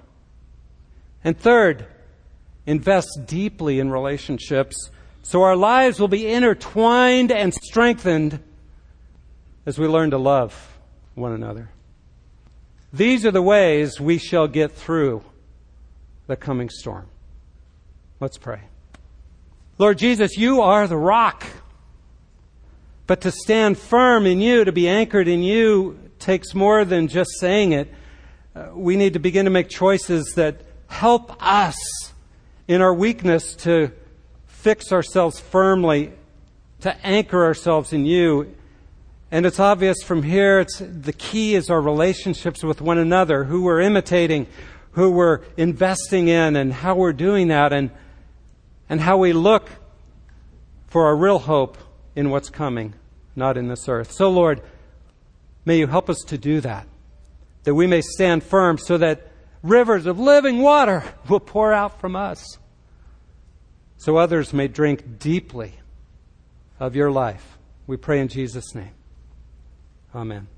And 1.23 1.39
third, 1.39 1.87
invest 2.65 3.27
deeply 3.27 3.79
in 3.79 3.91
relationships 3.91 4.89
so 5.23 5.43
our 5.43 5.55
lives 5.55 6.01
will 6.01 6.09
be 6.09 6.27
intertwined 6.27 7.31
and 7.31 7.53
strengthened 7.53 8.43
as 9.67 9.79
we 9.79 9.87
learn 9.87 10.11
to 10.13 10.19
love 10.19 10.79
one 11.15 11.33
another. 11.33 11.69
These 12.91 13.27
are 13.27 13.31
the 13.31 13.43
ways 13.43 14.01
we 14.01 14.17
shall 14.17 14.49
get 14.49 14.73
through 14.73 15.23
the 16.29 16.37
coming 16.37 16.71
storm. 16.71 17.09
Let's 18.21 18.39
pray. 18.39 18.61
Lord 19.77 19.99
Jesus, 19.99 20.39
you 20.39 20.63
are 20.63 20.87
the 20.87 20.97
rock. 20.97 21.45
But 23.07 23.21
to 23.23 23.31
stand 23.31 23.77
firm 23.77 24.27
in 24.27 24.41
you, 24.41 24.65
to 24.65 24.73
be 24.73 24.89
anchored 24.89 25.29
in 25.29 25.43
you, 25.43 25.99
takes 26.19 26.55
more 26.55 26.85
than 26.87 27.09
just 27.09 27.31
saying 27.39 27.73
it. 27.73 27.93
Uh, 28.57 28.69
we 28.73 28.97
need 28.97 29.13
to 29.13 29.19
begin 29.19 29.45
to 29.45 29.51
make 29.51 29.69
choices 29.69 30.33
that 30.37 30.63
help 30.87 31.37
us 31.41 31.77
in 32.67 32.81
our 32.81 32.95
weakness 32.95 33.55
to 33.57 33.93
fix 34.47 34.91
ourselves 34.91 35.39
firmly, 35.39 36.13
to 36.81 36.97
anchor 37.05 37.45
ourselves 37.45 37.93
in 37.93 38.07
you. 38.07 38.55
And 39.31 39.45
it's 39.45 39.61
obvious 39.61 40.03
from 40.03 40.23
here, 40.23 40.61
it's, 40.61 40.79
the 40.79 41.13
key 41.13 41.57
is 41.57 41.69
our 41.69 41.83
relationships 41.83 42.65
with 42.65 42.81
one 42.81 42.97
another, 42.97 43.45
who 43.45 43.65
we're 43.65 43.81
imitating, 43.81 44.47
who 44.93 45.11
we're 45.11 45.41
investing 45.59 46.29
in, 46.29 46.57
and 46.57 46.73
how 46.73 46.95
we're 46.95 47.13
doing 47.13 47.49
that, 47.49 47.73
and, 47.73 47.91
and 48.89 49.01
how 49.01 49.19
we 49.19 49.35
look 49.35 49.69
for 50.87 51.07
our 51.07 51.17
real 51.17 51.41
hope 51.41 51.77
in 52.17 52.31
what's 52.31 52.51
coming, 52.51 52.95
not 53.35 53.57
in 53.57 53.69
this 53.69 53.89
earth. 53.89 54.13
So, 54.13 54.31
Lord, 54.31 54.61
may 55.65 55.79
you 55.79 55.87
help 55.87 56.09
us 56.09 56.19
to 56.29 56.39
do 56.39 56.61
that, 56.61 56.87
that 57.65 57.75
we 57.75 57.87
may 57.87 58.01
stand 58.01 58.43
firm 58.43 58.79
so 58.79 58.99
that 58.99 59.29
rivers 59.63 60.07
of 60.07 60.19
living 60.19 60.61
water 60.61 61.03
will 61.29 61.41
pour 61.41 61.73
out 61.73 62.01
from 62.01 62.17
us, 62.17 62.59
so 63.97 64.17
others 64.17 64.53
may 64.53 64.69
drink 64.69 65.19
deeply 65.19 65.75
of 66.79 66.95
your 66.95 67.11
life. 67.11 67.59
We 67.87 67.97
pray 67.97 68.21
in 68.21 68.29
Jesus' 68.29 68.75
name. 68.75 68.93
Amen. 70.15 70.49